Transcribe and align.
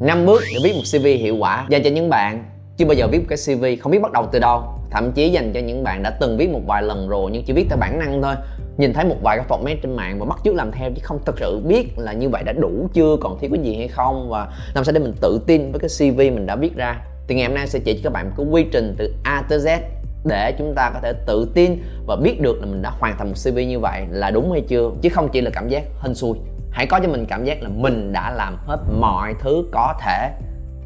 5 0.00 0.26
bước 0.26 0.42
để 0.52 0.58
viết 0.64 0.74
một 0.74 0.82
CV 0.92 1.06
hiệu 1.06 1.36
quả 1.36 1.66
dành 1.68 1.82
cho 1.82 1.90
những 1.90 2.08
bạn 2.08 2.44
chưa 2.76 2.86
bao 2.86 2.94
giờ 2.94 3.08
viết 3.12 3.18
một 3.18 3.26
cái 3.28 3.38
CV 3.46 3.64
không 3.82 3.92
biết 3.92 3.98
bắt 4.02 4.12
đầu 4.12 4.28
từ 4.32 4.38
đâu. 4.38 4.62
Thậm 4.90 5.12
chí 5.12 5.30
dành 5.30 5.52
cho 5.54 5.60
những 5.60 5.84
bạn 5.84 6.02
đã 6.02 6.10
từng 6.10 6.36
viết 6.36 6.50
một 6.50 6.60
vài 6.66 6.82
lần 6.82 7.08
rồi 7.08 7.30
nhưng 7.32 7.44
chỉ 7.44 7.52
viết 7.52 7.66
theo 7.68 7.78
bản 7.78 7.98
năng 7.98 8.22
thôi. 8.22 8.34
Nhìn 8.78 8.92
thấy 8.92 9.04
một 9.04 9.16
vài 9.22 9.36
cái 9.36 9.46
format 9.48 9.76
trên 9.82 9.96
mạng 9.96 10.18
và 10.18 10.26
bắt 10.26 10.38
chước 10.44 10.54
làm 10.54 10.72
theo 10.72 10.90
chứ 10.90 11.00
không 11.02 11.18
thực 11.26 11.38
sự 11.38 11.60
biết 11.66 11.98
là 11.98 12.12
như 12.12 12.28
vậy 12.28 12.42
đã 12.42 12.52
đủ 12.52 12.88
chưa, 12.92 13.16
còn 13.20 13.38
thiếu 13.40 13.50
cái 13.54 13.64
gì 13.64 13.76
hay 13.76 13.88
không 13.88 14.28
và 14.30 14.48
làm 14.74 14.84
sao 14.84 14.92
để 14.92 15.00
mình 15.00 15.14
tự 15.20 15.40
tin 15.46 15.72
với 15.72 15.80
cái 15.80 15.90
CV 15.98 16.18
mình 16.18 16.46
đã 16.46 16.56
viết 16.56 16.76
ra. 16.76 17.00
Thì 17.28 17.34
ngày 17.34 17.46
hôm 17.46 17.54
nay 17.54 17.66
sẽ 17.66 17.78
chỉ 17.78 17.94
cho 17.94 18.00
các 18.04 18.12
bạn 18.12 18.26
một 18.26 18.34
cái 18.36 18.46
quy 18.50 18.64
trình 18.72 18.94
từ 18.98 19.14
A 19.24 19.42
tới 19.48 19.58
Z 19.58 19.78
để 20.24 20.54
chúng 20.58 20.72
ta 20.76 20.90
có 20.94 21.00
thể 21.02 21.12
tự 21.26 21.50
tin 21.54 21.76
và 22.06 22.16
biết 22.16 22.40
được 22.40 22.60
là 22.60 22.66
mình 22.66 22.82
đã 22.82 22.90
hoàn 22.90 23.18
thành 23.18 23.28
một 23.28 23.36
CV 23.44 23.56
như 23.56 23.78
vậy 23.78 24.02
là 24.10 24.30
đúng 24.30 24.52
hay 24.52 24.60
chưa, 24.68 24.90
chứ 25.02 25.08
không 25.08 25.28
chỉ 25.32 25.40
là 25.40 25.50
cảm 25.50 25.68
giác 25.68 25.82
hên 26.00 26.14
xui 26.14 26.38
hãy 26.70 26.86
có 26.86 27.00
cho 27.02 27.08
mình 27.08 27.26
cảm 27.28 27.44
giác 27.44 27.62
là 27.62 27.68
mình 27.68 28.12
đã 28.12 28.30
làm 28.30 28.56
hết 28.66 28.78
mọi 29.00 29.34
thứ 29.40 29.64
có 29.72 29.94
thể 30.00 30.30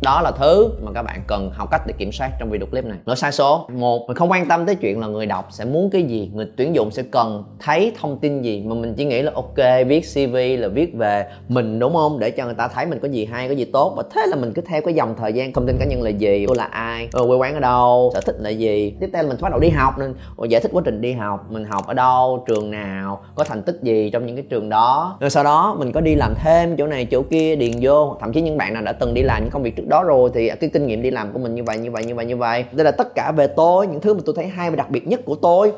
đó 0.03 0.21
là 0.21 0.31
thứ 0.31 0.71
mà 0.83 0.93
các 0.95 1.03
bạn 1.03 1.21
cần 1.27 1.51
học 1.51 1.69
cách 1.71 1.83
để 1.87 1.95
kiểm 1.99 2.13
soát 2.13 2.31
trong 2.39 2.51
video 2.51 2.67
clip 2.67 2.85
này. 2.85 2.99
Lỗi 3.07 3.17
sai 3.17 3.33
số. 3.33 3.67
Một 3.73 4.07
mình 4.09 4.17
không 4.17 4.31
quan 4.31 4.49
tâm 4.49 4.67
tới 4.67 4.75
chuyện 4.75 5.01
là 5.01 5.07
người 5.07 5.27
đọc 5.27 5.49
sẽ 5.51 5.65
muốn 5.65 5.91
cái 5.91 6.03
gì 6.03 6.31
người 6.35 6.47
tuyển 6.57 6.75
dụng 6.75 6.91
sẽ 6.91 7.03
cần 7.03 7.45
thấy 7.61 7.93
thông 8.01 8.19
tin 8.19 8.43
gì 8.43 8.63
mà 8.67 8.75
mình 8.75 8.95
chỉ 8.95 9.05
nghĩ 9.05 9.23
là 9.23 9.33
ok 9.35 9.87
viết 9.87 10.01
cv 10.15 10.37
là 10.59 10.69
viết 10.69 10.95
về 10.95 11.27
mình 11.49 11.79
đúng 11.79 11.95
không? 11.95 12.19
Để 12.19 12.31
cho 12.31 12.45
người 12.45 12.55
ta 12.55 12.69
thấy 12.69 12.87
mình 12.87 12.99
có 13.03 13.09
gì 13.09 13.25
hay 13.25 13.49
có 13.49 13.55
gì 13.55 13.65
tốt. 13.65 13.95
Và 13.97 14.03
thế 14.15 14.27
là 14.27 14.37
mình 14.37 14.53
cứ 14.53 14.63
theo 14.63 14.81
cái 14.85 14.95
dòng 14.95 15.15
thời 15.19 15.33
gian 15.33 15.53
thông 15.53 15.67
tin 15.67 15.77
cá 15.79 15.85
nhân 15.85 16.03
là 16.03 16.11
gì 16.11 16.45
tôi 16.47 16.57
là 16.57 16.65
ai 16.65 17.09
ờ, 17.13 17.27
quê 17.27 17.37
quán 17.37 17.55
ở 17.55 17.61
đâu 17.61 18.11
sở 18.15 18.21
thích 18.21 18.37
là 18.39 18.51
gì. 18.51 18.95
Tiếp 19.01 19.11
theo 19.13 19.23
là 19.23 19.29
mình 19.29 19.39
bắt 19.41 19.51
đầu 19.51 19.61
đi 19.61 19.69
học 19.69 19.95
nên 19.99 20.15
giải 20.49 20.61
thích 20.61 20.71
quá 20.75 20.83
trình 20.85 21.01
đi 21.01 21.13
học 21.13 21.47
mình 21.51 21.65
học 21.65 21.87
ở 21.87 21.95
đâu 21.95 22.45
trường 22.47 22.71
nào 22.71 23.21
có 23.35 23.45
thành 23.45 23.63
tích 23.63 23.79
gì 23.83 24.11
trong 24.11 24.27
những 24.27 24.37
cái 24.37 24.45
trường 24.51 24.69
đó. 24.69 25.17
Rồi 25.21 25.31
sau 25.31 25.45
đó 25.45 25.77
mình 25.79 25.93
có 25.93 26.01
đi 26.01 26.15
làm 26.15 26.35
thêm 26.43 26.77
chỗ 26.77 26.87
này 26.87 27.05
chỗ 27.05 27.23
kia 27.23 27.57
điền 27.57 27.73
vô. 27.81 28.17
Thậm 28.21 28.33
chí 28.33 28.41
những 28.41 28.59
bạn 28.59 28.75
nào 28.75 28.83
đã 28.83 28.93
từng 28.93 29.15
đi 29.15 29.23
làm 29.23 29.43
những 29.43 29.51
công 29.51 29.63
việc 29.63 29.77
trước 29.77 29.84
đó 29.85 29.95
đó 29.95 30.09
rồi 30.09 30.31
thì 30.35 30.51
cái 30.61 30.71
kinh 30.71 30.87
nghiệm 30.87 31.03
đi 31.03 31.11
làm 31.11 31.33
của 31.33 31.39
mình 31.39 31.55
như 31.55 31.65
vậy 31.65 31.79
như 31.79 31.91
vậy 31.91 32.05
như 32.05 32.15
vậy 32.15 32.25
như 32.25 32.37
vậy. 32.37 32.65
Đây 32.73 32.85
là 32.85 32.91
tất 32.91 33.15
cả 33.15 33.33
về 33.33 33.47
tôi 33.47 33.87
những 33.87 34.01
thứ 34.01 34.15
mà 34.15 34.21
tôi 34.27 34.35
thấy 34.39 34.47
hay 34.47 34.71
và 34.71 34.77
đặc 34.77 34.91
biệt 34.91 35.09
nhất 35.09 35.21
của 35.25 35.35
tôi. 35.35 35.73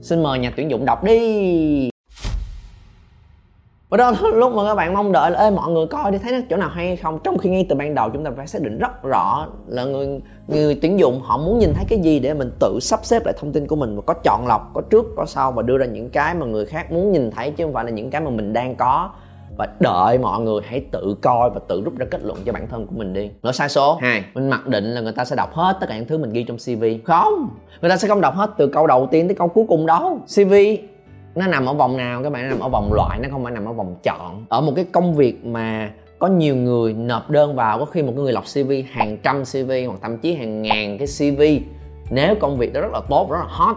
Xin 0.00 0.22
mời 0.22 0.38
nhà 0.38 0.52
tuyển 0.56 0.70
dụng 0.70 0.84
đọc 0.84 1.04
đi. 1.04 1.90
Và 3.88 3.96
đó 3.96 4.10
là 4.10 4.30
lúc 4.34 4.54
mà 4.54 4.64
các 4.64 4.74
bạn 4.74 4.94
mong 4.94 5.12
đợi 5.12 5.30
là 5.30 5.38
Ê, 5.38 5.50
mọi 5.50 5.72
người 5.72 5.86
coi 5.86 6.12
đi 6.12 6.18
thấy 6.18 6.32
nó 6.32 6.38
chỗ 6.50 6.56
nào 6.56 6.68
hay 6.68 6.86
hay 6.86 6.96
không? 6.96 7.18
Trong 7.24 7.38
khi 7.38 7.50
ngay 7.50 7.66
từ 7.68 7.76
ban 7.76 7.94
đầu 7.94 8.10
chúng 8.12 8.24
ta 8.24 8.30
phải 8.36 8.46
xác 8.46 8.62
định 8.62 8.78
rất 8.78 9.02
rõ 9.02 9.46
là 9.66 9.84
người 9.84 10.20
người 10.48 10.78
tuyển 10.82 10.98
dụng 10.98 11.20
họ 11.22 11.38
muốn 11.38 11.58
nhìn 11.58 11.72
thấy 11.74 11.84
cái 11.88 11.98
gì 11.98 12.18
để 12.18 12.34
mình 12.34 12.50
tự 12.60 12.78
sắp 12.80 13.00
xếp 13.02 13.24
lại 13.24 13.34
thông 13.38 13.52
tin 13.52 13.66
của 13.66 13.76
mình 13.76 13.96
và 13.96 14.02
có 14.06 14.14
chọn 14.24 14.46
lọc 14.46 14.70
có 14.74 14.80
trước 14.90 15.06
có 15.16 15.26
sau 15.26 15.52
và 15.52 15.62
đưa 15.62 15.78
ra 15.78 15.86
những 15.86 16.10
cái 16.10 16.34
mà 16.34 16.46
người 16.46 16.66
khác 16.66 16.92
muốn 16.92 17.12
nhìn 17.12 17.30
thấy 17.30 17.50
chứ 17.50 17.64
không 17.64 17.72
phải 17.72 17.84
là 17.84 17.90
những 17.90 18.10
cái 18.10 18.20
mà 18.20 18.30
mình 18.30 18.52
đang 18.52 18.74
có 18.74 19.10
và 19.56 19.68
đợi 19.80 20.18
mọi 20.18 20.40
người 20.40 20.60
hãy 20.64 20.84
tự 20.90 21.16
coi 21.22 21.50
và 21.50 21.60
tự 21.68 21.82
rút 21.84 21.98
ra 21.98 22.06
kết 22.10 22.20
luận 22.24 22.38
cho 22.44 22.52
bản 22.52 22.66
thân 22.68 22.86
của 22.86 22.94
mình 22.96 23.12
đi. 23.12 23.30
Lỗi 23.42 23.52
sai 23.52 23.68
số. 23.68 23.98
Hai. 24.00 24.24
Mình 24.34 24.50
mặc 24.50 24.66
định 24.66 24.84
là 24.84 25.00
người 25.00 25.12
ta 25.12 25.24
sẽ 25.24 25.36
đọc 25.36 25.54
hết 25.54 25.76
tất 25.80 25.86
cả 25.88 25.96
những 25.96 26.06
thứ 26.06 26.18
mình 26.18 26.32
ghi 26.32 26.44
trong 26.44 26.56
cv 26.56 26.84
không. 27.04 27.48
Người 27.80 27.90
ta 27.90 27.96
sẽ 27.96 28.08
không 28.08 28.20
đọc 28.20 28.34
hết 28.34 28.50
từ 28.58 28.66
câu 28.66 28.86
đầu 28.86 29.08
tiên 29.10 29.28
tới 29.28 29.34
câu 29.34 29.48
cuối 29.48 29.64
cùng 29.68 29.86
đâu. 29.86 30.20
Cv 30.34 30.54
nó 31.34 31.46
nằm 31.46 31.66
ở 31.66 31.74
vòng 31.74 31.96
nào? 31.96 32.22
Các 32.22 32.32
bạn 32.32 32.42
nó 32.42 32.48
nằm 32.48 32.60
ở 32.60 32.68
vòng 32.68 32.92
loại 32.92 33.18
nó 33.22 33.28
không 33.32 33.44
phải 33.44 33.52
nằm 33.52 33.64
ở 33.64 33.72
vòng 33.72 33.96
chọn. 34.02 34.46
Ở 34.48 34.60
một 34.60 34.72
cái 34.76 34.84
công 34.92 35.14
việc 35.14 35.46
mà 35.46 35.90
có 36.18 36.28
nhiều 36.28 36.56
người 36.56 36.92
nộp 36.92 37.30
đơn 37.30 37.54
vào 37.54 37.78
có 37.78 37.84
khi 37.84 38.02
một 38.02 38.12
người 38.16 38.32
lọc 38.32 38.44
cv 38.44 38.72
hàng 38.90 39.18
trăm 39.22 39.42
cv 39.44 39.72
hoặc 39.86 39.98
thậm 40.02 40.18
chí 40.18 40.34
hàng 40.34 40.62
ngàn 40.62 40.98
cái 40.98 41.06
cv 41.06 41.42
nếu 42.10 42.34
công 42.40 42.58
việc 42.58 42.72
đó 42.72 42.80
rất 42.80 42.92
là 42.92 43.00
tốt 43.08 43.30
rất 43.30 43.38
là 43.38 43.46
hot 43.48 43.76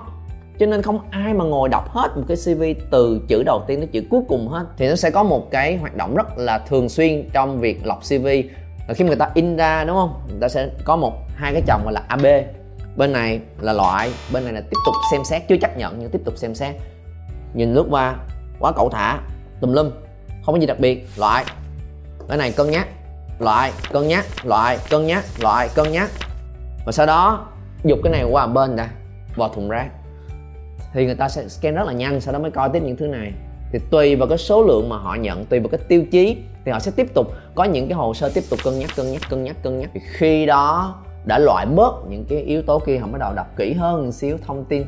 cho 0.60 0.66
nên 0.66 0.82
không 0.82 1.00
ai 1.12 1.34
mà 1.34 1.46
ngồi 1.46 1.70
đọc 1.70 1.90
hết 1.90 2.12
một 2.16 2.24
cái 2.28 2.38
cv 2.38 2.64
từ 2.92 3.22
chữ 3.28 3.44
đầu 3.44 3.64
tiên 3.68 3.80
đến 3.80 3.90
chữ 3.92 4.04
cuối 4.10 4.22
cùng 4.28 4.48
hết. 4.48 4.66
Thì 4.78 4.90
nó 4.90 4.96
sẽ 4.96 5.12
có 5.12 5.24
một 5.24 5.52
cái 5.52 5.78
hoạt 5.78 5.96
động 5.96 6.16
rất 6.16 6.38
là 6.38 6.60
thường 6.60 6.90
xuyên 6.90 7.30
trong 7.34 7.60
việc 7.60 7.86
lọc 7.86 8.00
cv 8.00 8.28
và 8.88 8.94
khi 8.94 9.04
mà 9.04 9.08
người 9.08 9.16
ta 9.16 9.30
in 9.34 9.56
ra, 9.56 9.84
đúng 9.84 9.96
không? 9.96 10.14
Người 10.30 10.40
ta 10.42 10.48
sẽ 10.48 10.70
có 10.86 10.96
một, 10.96 11.14
hai 11.36 11.54
cái 11.54 11.62
chồng 11.68 11.82
gọi 11.84 11.94
là 11.94 12.02
ab 12.08 12.26
bên 12.96 13.14
này 13.14 13.40
là 13.62 13.74
loại, 13.74 14.12
bên 14.34 14.44
này 14.44 14.54
là 14.54 14.62
tiếp 14.62 14.78
tục 14.86 14.96
xem 15.12 15.24
xét, 15.24 15.42
chưa 15.48 15.58
chấp 15.58 15.78
nhận 15.78 16.00
nhưng 16.00 16.10
tiếp 16.10 16.22
tục 16.26 16.38
xem 16.38 16.56
xét. 16.56 16.76
Nhìn 17.54 17.74
lướt 17.74 17.86
qua, 17.90 18.16
quá 18.60 18.72
cẩu 18.72 18.90
thả, 18.90 19.20
tùm 19.62 19.74
lum, 19.74 19.92
không 20.46 20.56
có 20.56 20.60
gì 20.60 20.66
đặc 20.66 20.80
biệt, 20.80 21.08
loại. 21.18 21.46
Cái 22.30 22.38
này 22.38 22.52
cân 22.52 22.72
nhắc, 22.72 22.88
loại, 23.40 23.72
cân 23.92 24.08
nhắc, 24.08 24.26
loại, 24.44 24.78
cân 24.90 25.08
nhắc, 25.08 25.24
loại, 25.40 25.70
cân 25.76 25.92
nhắc. 25.92 26.10
Và 26.86 26.92
sau 26.92 27.06
đó, 27.06 27.48
dục 27.84 28.00
cái 28.04 28.12
này 28.12 28.24
qua 28.32 28.48
bên 28.48 28.76
đã, 28.76 28.90
vào 29.36 29.50
thùng 29.50 29.70
rác 29.70 29.90
thì 30.96 31.06
người 31.06 31.16
ta 31.16 31.30
sẽ 31.30 31.48
scan 31.48 31.76
rất 31.76 31.84
là 31.88 31.94
nhanh, 31.94 32.22
sau 32.22 32.34
đó 32.34 32.40
mới 32.40 32.52
coi 32.52 32.70
tiếp 32.70 32.80
những 32.84 32.96
thứ 32.96 33.08
này. 33.08 33.32
Thì 33.72 33.80
tùy 33.90 34.16
vào 34.16 34.28
cái 34.28 34.38
số 34.38 34.64
lượng 34.64 34.90
mà 34.90 34.98
họ 34.98 35.16
nhận, 35.16 35.46
tùy 35.46 35.60
vào 35.60 35.68
cái 35.68 35.80
tiêu 35.88 36.04
chí, 36.12 36.38
thì 36.66 36.72
họ 36.72 36.80
sẽ 36.80 36.92
tiếp 36.96 37.14
tục 37.14 37.28
có 37.56 37.64
những 37.64 37.88
cái 37.88 37.94
hồ 37.94 38.14
sơ 38.14 38.30
tiếp 38.34 38.44
tục 38.50 38.60
cân 38.64 38.80
nhắc 38.80 38.90
cân 38.96 39.12
nhắc 39.12 39.22
cân 39.30 39.44
nhắc 39.44 39.56
cân 39.64 39.80
nhắc. 39.80 39.90
Thì 39.94 40.00
khi 40.06 40.46
đó 40.46 40.96
đã 41.26 41.40
loại 41.40 41.66
bớt 41.66 41.94
những 42.10 42.26
cái 42.30 42.40
yếu 42.40 42.62
tố 42.62 42.80
kia, 42.80 42.98
họ 42.98 43.08
bắt 43.08 43.20
đầu 43.20 43.34
đọc 43.36 43.48
kỹ 43.58 43.74
hơn 43.74 44.06
một 44.06 44.12
xíu 44.12 44.38
thông 44.48 44.66
tin. 44.66 44.84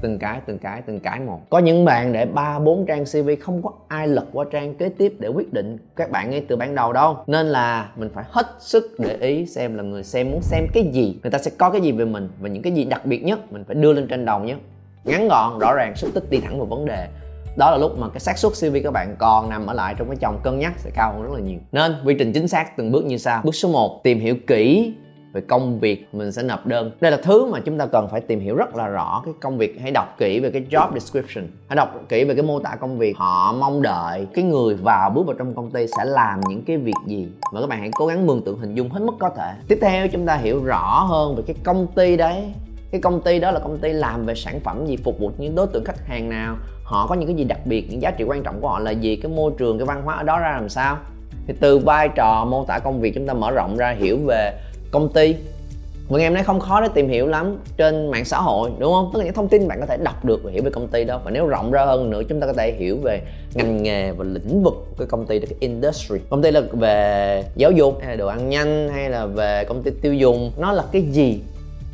Từng 0.00 0.18
cái 0.18 0.40
từng 0.46 0.58
cái 0.58 0.82
từng 0.86 1.00
cái 1.00 1.20
một. 1.20 1.40
Có 1.50 1.58
những 1.58 1.84
bạn 1.84 2.12
để 2.12 2.26
ba, 2.26 2.58
bốn 2.58 2.86
trang 2.86 3.04
cv 3.04 3.30
không 3.40 3.62
có 3.62 3.70
ai 3.88 4.08
lật 4.08 4.24
qua 4.32 4.44
trang 4.52 4.74
kế 4.74 4.88
tiếp 4.88 5.14
để 5.18 5.28
quyết 5.28 5.52
định 5.52 5.78
các 5.96 6.10
bạn 6.10 6.30
ngay 6.30 6.44
từ 6.48 6.56
ban 6.56 6.74
đầu 6.74 6.92
đâu. 6.92 7.16
Nên 7.26 7.46
là 7.46 7.90
mình 7.96 8.10
phải 8.14 8.24
hết 8.28 8.46
sức 8.58 8.96
để 8.98 9.16
ý 9.20 9.46
xem 9.46 9.74
là 9.74 9.82
người 9.82 10.04
xem 10.04 10.30
muốn 10.30 10.40
xem 10.42 10.66
cái 10.72 10.84
gì, 10.92 11.18
người 11.22 11.30
ta 11.30 11.38
sẽ 11.38 11.50
có 11.58 11.70
cái 11.70 11.80
gì 11.80 11.92
về 11.92 12.04
mình. 12.04 12.28
Và 12.40 12.48
những 12.48 12.62
cái 12.62 12.72
gì 12.72 12.84
đặc 12.84 13.06
biệt 13.06 13.24
nhất, 13.24 13.52
mình 13.52 13.64
phải 13.64 13.74
đưa 13.74 13.92
lên 13.92 14.06
trên 14.08 14.24
đầu 14.24 14.40
nhé 14.40 14.56
ngắn 15.04 15.28
gọn, 15.28 15.58
rõ 15.58 15.74
ràng, 15.74 15.96
xúc 15.96 16.10
tích 16.14 16.30
đi 16.30 16.40
thẳng 16.40 16.58
vào 16.58 16.66
vấn 16.66 16.84
đề. 16.84 17.08
Đó 17.56 17.70
là 17.70 17.76
lúc 17.76 17.98
mà 17.98 18.08
cái 18.08 18.20
xác 18.20 18.38
suất 18.38 18.52
CV 18.52 18.76
các 18.84 18.92
bạn 18.92 19.16
còn 19.18 19.50
nằm 19.50 19.66
ở 19.66 19.74
lại 19.74 19.94
trong 19.98 20.08
cái 20.08 20.16
chồng 20.20 20.40
cân 20.42 20.58
nhắc 20.58 20.72
sẽ 20.76 20.90
cao 20.94 21.12
hơn 21.12 21.22
rất 21.22 21.32
là 21.32 21.40
nhiều. 21.40 21.58
Nên 21.72 21.94
quy 22.04 22.14
trình 22.18 22.32
chính 22.32 22.48
xác 22.48 22.76
từng 22.76 22.92
bước 22.92 23.04
như 23.04 23.16
sau. 23.16 23.40
Bước 23.44 23.54
số 23.54 23.68
1 23.68 24.00
tìm 24.04 24.20
hiểu 24.20 24.36
kỹ 24.46 24.94
về 25.32 25.40
công 25.40 25.80
việc 25.80 26.08
mình 26.12 26.32
sẽ 26.32 26.42
nộp 26.42 26.66
đơn. 26.66 26.90
Đây 27.00 27.10
là 27.10 27.18
thứ 27.22 27.46
mà 27.46 27.60
chúng 27.60 27.78
ta 27.78 27.86
cần 27.86 28.08
phải 28.10 28.20
tìm 28.20 28.40
hiểu 28.40 28.56
rất 28.56 28.76
là 28.76 28.86
rõ 28.86 29.22
cái 29.24 29.34
công 29.40 29.58
việc. 29.58 29.80
Hãy 29.80 29.90
đọc 29.90 30.06
kỹ 30.18 30.40
về 30.40 30.50
cái 30.50 30.62
job 30.70 30.92
description. 30.92 31.44
Hãy 31.68 31.76
đọc 31.76 31.94
kỹ 32.08 32.24
về 32.24 32.34
cái 32.34 32.42
mô 32.42 32.58
tả 32.58 32.76
công 32.80 32.98
việc. 32.98 33.16
Họ 33.16 33.52
mong 33.52 33.82
đợi 33.82 34.26
cái 34.34 34.44
người 34.44 34.74
vào 34.74 35.10
bước 35.10 35.26
vào 35.26 35.36
trong 35.38 35.54
công 35.54 35.70
ty 35.70 35.86
sẽ 35.86 36.04
làm 36.04 36.40
những 36.48 36.64
cái 36.64 36.76
việc 36.76 36.94
gì. 37.06 37.28
Và 37.52 37.60
các 37.60 37.66
bạn 37.66 37.80
hãy 37.80 37.90
cố 37.94 38.06
gắng 38.06 38.26
mường 38.26 38.44
tượng, 38.44 38.58
hình 38.58 38.74
dung 38.74 38.90
hết 38.90 39.00
mức 39.00 39.14
có 39.18 39.28
thể. 39.36 39.52
Tiếp 39.68 39.78
theo, 39.80 40.08
chúng 40.08 40.26
ta 40.26 40.36
hiểu 40.36 40.64
rõ 40.64 41.00
hơn 41.08 41.36
về 41.36 41.42
cái 41.46 41.56
công 41.64 41.86
ty 41.86 42.16
đấy 42.16 42.52
cái 42.92 43.00
công 43.00 43.20
ty 43.20 43.38
đó 43.38 43.50
là 43.50 43.60
công 43.60 43.78
ty 43.78 43.92
làm 43.92 44.26
về 44.26 44.34
sản 44.34 44.60
phẩm 44.60 44.86
gì, 44.86 44.96
phục 44.96 45.18
vụ 45.18 45.30
những 45.38 45.54
đối 45.54 45.66
tượng 45.66 45.84
khách 45.84 46.06
hàng 46.06 46.28
nào, 46.28 46.56
họ 46.84 47.06
có 47.06 47.14
những 47.14 47.28
cái 47.28 47.36
gì 47.36 47.44
đặc 47.44 47.58
biệt, 47.64 47.90
những 47.90 48.02
giá 48.02 48.10
trị 48.10 48.24
quan 48.24 48.42
trọng 48.42 48.60
của 48.60 48.68
họ 48.68 48.78
là 48.78 48.90
gì, 48.90 49.16
cái 49.16 49.32
môi 49.32 49.52
trường, 49.58 49.78
cái 49.78 49.86
văn 49.86 50.02
hóa 50.04 50.14
ở 50.14 50.22
đó 50.22 50.38
ra 50.38 50.52
làm 50.52 50.68
sao. 50.68 50.98
Thì 51.46 51.54
từ 51.60 51.78
vai 51.78 52.08
trò 52.08 52.44
mô 52.44 52.64
tả 52.64 52.78
công 52.78 53.00
việc 53.00 53.14
chúng 53.14 53.26
ta 53.26 53.34
mở 53.34 53.50
rộng 53.50 53.76
ra 53.76 53.90
hiểu 53.90 54.18
về 54.26 54.52
công 54.90 55.12
ty. 55.12 55.36
Mọi 56.08 56.20
em 56.20 56.34
nói 56.34 56.42
không 56.42 56.60
khó 56.60 56.80
để 56.80 56.88
tìm 56.94 57.08
hiểu 57.08 57.26
lắm 57.26 57.58
trên 57.76 58.10
mạng 58.10 58.24
xã 58.24 58.38
hội, 58.38 58.70
đúng 58.78 58.92
không? 58.92 59.10
Tất 59.12 59.18
cả 59.18 59.24
những 59.24 59.34
thông 59.34 59.48
tin 59.48 59.68
bạn 59.68 59.80
có 59.80 59.86
thể 59.86 59.96
đọc 59.96 60.24
được 60.24 60.40
và 60.44 60.50
hiểu 60.50 60.62
về 60.62 60.70
công 60.70 60.88
ty 60.88 61.04
đó. 61.04 61.20
Và 61.24 61.30
nếu 61.30 61.46
rộng 61.46 61.72
ra 61.72 61.84
hơn 61.84 62.10
nữa, 62.10 62.22
chúng 62.28 62.40
ta 62.40 62.46
có 62.46 62.52
thể 62.52 62.72
hiểu 62.78 62.98
về 63.02 63.22
ngành 63.54 63.82
nghề 63.82 64.12
và 64.12 64.24
lĩnh 64.24 64.62
vực 64.62 64.74
của 64.74 64.94
cái 64.98 65.06
công 65.06 65.26
ty 65.26 65.38
đó, 65.38 65.46
cái 65.50 65.56
industry. 65.60 66.16
Công 66.30 66.42
ty 66.42 66.50
là 66.50 66.60
về 66.72 67.44
giáo 67.56 67.70
dục, 67.70 67.98
hay 68.00 68.10
là 68.10 68.16
đồ 68.16 68.26
ăn 68.26 68.48
nhanh, 68.48 68.88
hay 68.88 69.10
là 69.10 69.26
về 69.26 69.64
công 69.64 69.82
ty 69.82 69.90
tiêu 70.02 70.14
dùng. 70.14 70.52
Nó 70.58 70.72
là 70.72 70.84
cái 70.92 71.02
gì? 71.02 71.40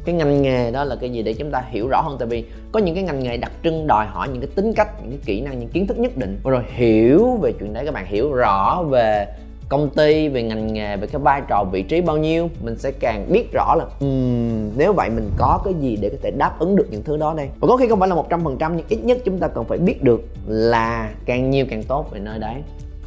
Cái 0.09 0.15
ngành 0.15 0.43
nghề 0.43 0.71
đó 0.71 0.85
là 0.85 0.97
cái 0.97 1.11
gì 1.11 1.23
để 1.23 1.35
chúng 1.35 1.51
ta 1.51 1.65
hiểu 1.71 1.89
rõ 1.89 2.01
hơn? 2.01 2.17
Tại 2.19 2.29
vì 2.29 2.45
có 2.73 2.81
những 2.81 2.95
cái 2.95 3.05
ngành 3.05 3.23
nghề 3.23 3.37
đặc 3.37 3.53
trưng 3.65 3.87
đòi 3.87 4.07
hỏi 4.07 4.29
những 4.29 4.41
cái 4.41 4.51
tính 4.55 4.73
cách 4.73 4.89
những 5.03 5.11
cái 5.11 5.21
kỹ 5.25 5.41
năng 5.41 5.59
những 5.59 5.69
kiến 5.69 5.87
thức 5.87 5.99
nhất 5.99 6.17
định. 6.17 6.39
Rồi 6.45 6.63
hiểu 6.75 7.39
về 7.43 7.53
chuyện 7.61 7.73
đấy 7.73 7.85
các 7.85 7.95
bạn 7.95 8.07
hiểu 8.07 8.33
rõ 8.33 8.83
về 8.89 9.27
công 9.69 9.91
ty 9.91 10.29
về 10.29 10.43
ngành 10.43 10.73
nghề 10.73 10.97
về 10.97 11.07
cái 11.07 11.21
vai 11.21 11.43
trò 11.49 11.65
vị 11.65 11.83
trí 11.83 12.01
bao 12.01 12.17
nhiêu 12.17 12.51
mình 12.63 12.79
sẽ 12.79 12.91
càng 12.91 13.33
biết 13.33 13.53
rõ 13.53 13.75
là 13.75 13.85
um, 14.01 14.71
nếu 14.77 14.93
vậy 14.93 15.11
mình 15.11 15.31
có 15.39 15.61
cái 15.65 15.75
gì 15.81 15.99
để 16.01 16.09
có 16.09 16.17
thể 16.23 16.31
đáp 16.31 16.59
ứng 16.59 16.77
được 16.77 16.87
những 16.91 17.03
thứ 17.03 17.17
đó 17.17 17.35
đây? 17.37 17.49
Và 17.61 17.69
có 17.69 17.77
khi 17.77 17.89
không 17.89 18.01
phải 18.01 18.09
là 18.09 18.15
một 18.15 18.31
trăm 18.31 18.45
phần 18.45 18.57
trăm 18.59 18.77
nhưng 18.77 18.87
ít 18.89 19.05
nhất 19.05 19.19
chúng 19.25 19.39
ta 19.39 19.49
cần 19.49 19.65
phải 19.65 19.79
biết 19.79 20.03
được 20.03 20.25
là 20.47 21.11
càng 21.25 21.51
nhiều 21.51 21.67
càng 21.71 21.83
tốt 21.83 22.11
về 22.13 22.21
nơi 22.21 22.39
đấy. 22.39 22.55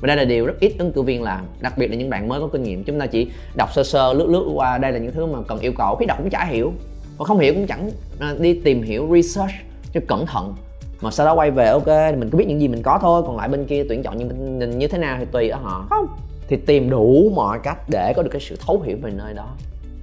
Và 0.01 0.07
đây 0.07 0.17
là 0.17 0.23
điều 0.23 0.45
rất 0.45 0.59
ít 0.59 0.73
ứng 0.79 0.91
cử 0.91 1.01
viên 1.01 1.23
làm 1.23 1.45
đặc 1.61 1.73
biệt 1.78 1.88
là 1.88 1.95
những 1.95 2.09
bạn 2.09 2.28
mới 2.28 2.40
có 2.40 2.47
kinh 2.47 2.63
nghiệm. 2.63 2.84
Chúng 2.84 3.00
ta 3.00 3.06
chỉ 3.06 3.31
đọc 3.56 3.73
sơ 3.73 3.84
sơ 3.84 4.13
lướt 4.13 4.28
lướt 4.29 4.51
qua 4.56 4.78
đây 4.78 4.91
là 4.91 4.99
những 4.99 5.11
thứ 5.11 5.25
mà 5.25 5.40
cần 5.47 5.59
yêu 5.59 5.72
cầu 5.78 5.96
khi 5.96 6.05
đọc 6.05 6.17
cũng 6.17 6.29
chả 6.29 6.46
hiểu 6.46 6.73
và 7.22 7.26
không 7.26 7.40
hiểu 7.40 7.53
cũng 7.53 7.68
chẳng 7.68 7.91
à, 8.20 8.35
đi 8.40 8.53
tìm 8.53 8.82
hiểu 8.84 9.09
research 9.14 9.52
cho 9.94 10.02
cẩn 10.08 10.26
thận. 10.26 10.56
Mà 11.02 11.12
sau 11.12 11.26
đó 11.26 11.34
quay 11.34 11.52
về 11.52 11.68
ok 11.68 11.88
mình 12.18 12.29
cứ 12.29 12.38
biết 12.38 12.46
những 12.47 12.62
gì 12.62 12.68
mình 12.68 12.84
có 12.84 13.00
thôi 13.02 13.23
còn 13.26 13.38
lại 13.38 13.50
bên 13.50 13.66
kia 13.66 13.84
tuyển 13.90 14.03
chọn 14.03 14.18
như 14.18 14.26
như 14.66 14.88
thế 14.88 14.97
nào 14.97 15.18
thì 15.20 15.26
tùy 15.32 15.50
ở 15.50 15.59
họ 15.59 15.85
không. 15.90 16.08
Thì 16.47 16.58
tìm 16.58 16.90
đủ 16.90 17.32
mọi 17.35 17.59
cách 17.64 17.78
để 17.90 18.14
có 18.16 18.23
được 18.23 18.29
cái 18.32 18.41
sự 18.41 18.56
thấu 18.66 18.82
hiểu 18.82 18.97
về 19.02 19.12
nơi 19.12 19.34
đó. 19.34 19.47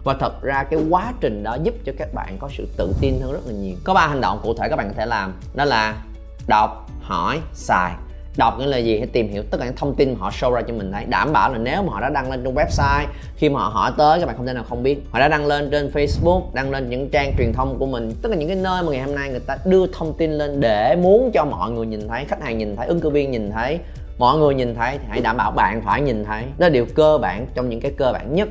Và 0.05 0.15
thật 0.21 0.43
ra 0.43 0.65
cái 0.65 0.81
quá 0.91 1.13
trình 1.21 1.43
đó 1.43 1.57
giúp 1.63 1.75
cho 1.85 1.93
các 1.99 2.15
bạn 2.15 2.37
có 2.39 2.49
sự 2.57 2.69
tự 2.77 2.95
tin 3.01 3.15
hơn 3.21 3.33
rất 3.33 3.47
là 3.47 3.53
nhiều. 3.53 3.77
Có 3.85 3.95
ba 3.95 4.07
hành 4.07 4.21
động 4.21 4.41
cụ 4.43 4.55
thể 4.55 4.69
các 4.69 4.77
bạn 4.77 4.89
có 4.89 4.95
thể 4.97 5.07
làm. 5.07 5.35
Đó 5.55 5.65
là 5.65 6.03
đọc 6.49 6.91
hỏi 7.01 7.41
xài 7.55 7.93
đọc 8.39 8.59
nghĩa 8.59 8.67
là 8.67 8.77
gì? 8.77 8.99
Hãy 8.99 9.07
tìm 9.07 9.29
hiểu 9.29 9.43
tất 9.51 9.59
cả 9.61 9.67
những 9.67 9.77
thông 9.77 9.95
tin 9.95 10.13
mà 10.13 10.19
họ 10.21 10.31
show 10.31 10.53
ra 10.53 10.63
cho 10.63 10.75
mình 10.75 10.93
thấy 10.93 11.05
đảm 11.05 11.33
bảo 11.33 11.53
là 11.53 11.59
nếu 11.59 11.83
mà 11.83 11.93
họ 11.93 12.01
đã 12.01 12.09
đăng 12.09 12.31
lên 12.31 12.41
trong 12.45 12.55
website, 12.55 13.07
khi 13.37 13.49
mà 13.49 13.61
họ 13.61 13.69
hỏi 13.69 13.93
tới, 13.99 14.21
các 14.21 14.27
bạn 14.27 14.37
không 14.37 14.47
thể 14.47 14.53
nào 14.53 14.65
không 14.69 14.83
biết. 14.83 14.99
Họ 15.11 15.19
đã 15.19 15.29
đăng 15.29 15.47
lên 15.47 15.71
trên 15.71 15.91
facebook, 15.95 16.43
đăng 16.53 16.71
lên 16.71 16.91
những 16.91 17.09
trang 17.09 17.33
truyền 17.39 17.53
thông 17.53 17.79
của 17.79 17.87
mình. 17.87 18.13
Tất 18.23 18.29
cả 18.29 18.37
những 18.37 18.49
cái 18.49 18.57
nơi 18.57 18.83
mà 18.83 18.91
ngày 18.91 19.01
hôm 19.01 19.15
nay 19.15 19.31
người 19.31 19.41
ta 19.41 19.57
đưa 19.65 19.87
thông 19.87 20.15
tin 20.19 20.33
lên 20.33 20.61
để 20.61 20.97
muốn 20.97 21.31
cho 21.35 21.45
mọi 21.45 21.71
người 21.71 21.87
nhìn 21.87 22.09
thấy, 22.09 22.25
khách 22.25 22.43
hàng 22.43 22.59
nhìn 22.59 22.77
thấy, 22.77 22.87
ứng 22.87 23.01
cử 23.01 23.11
viên 23.11 23.31
nhìn 23.31 23.51
thấy, 23.51 23.79
mọi 24.19 24.39
người 24.39 24.55
nhìn 24.55 24.75
thấy 24.75 24.99
thì 24.99 25.05
hãy 25.09 25.21
đảm 25.21 25.37
bảo 25.37 25.51
bạn 25.51 25.83
phải 25.85 26.01
nhìn 26.01 26.25
thấy. 26.25 26.43
Đó 26.43 26.67
là 26.67 26.69
điều 26.69 26.87
cơ 26.95 27.19
bản 27.23 27.47
trong 27.55 27.69
những 27.69 27.81
cái 27.81 27.93
cơ 27.97 28.13
bản 28.13 28.35
nhất. 28.35 28.49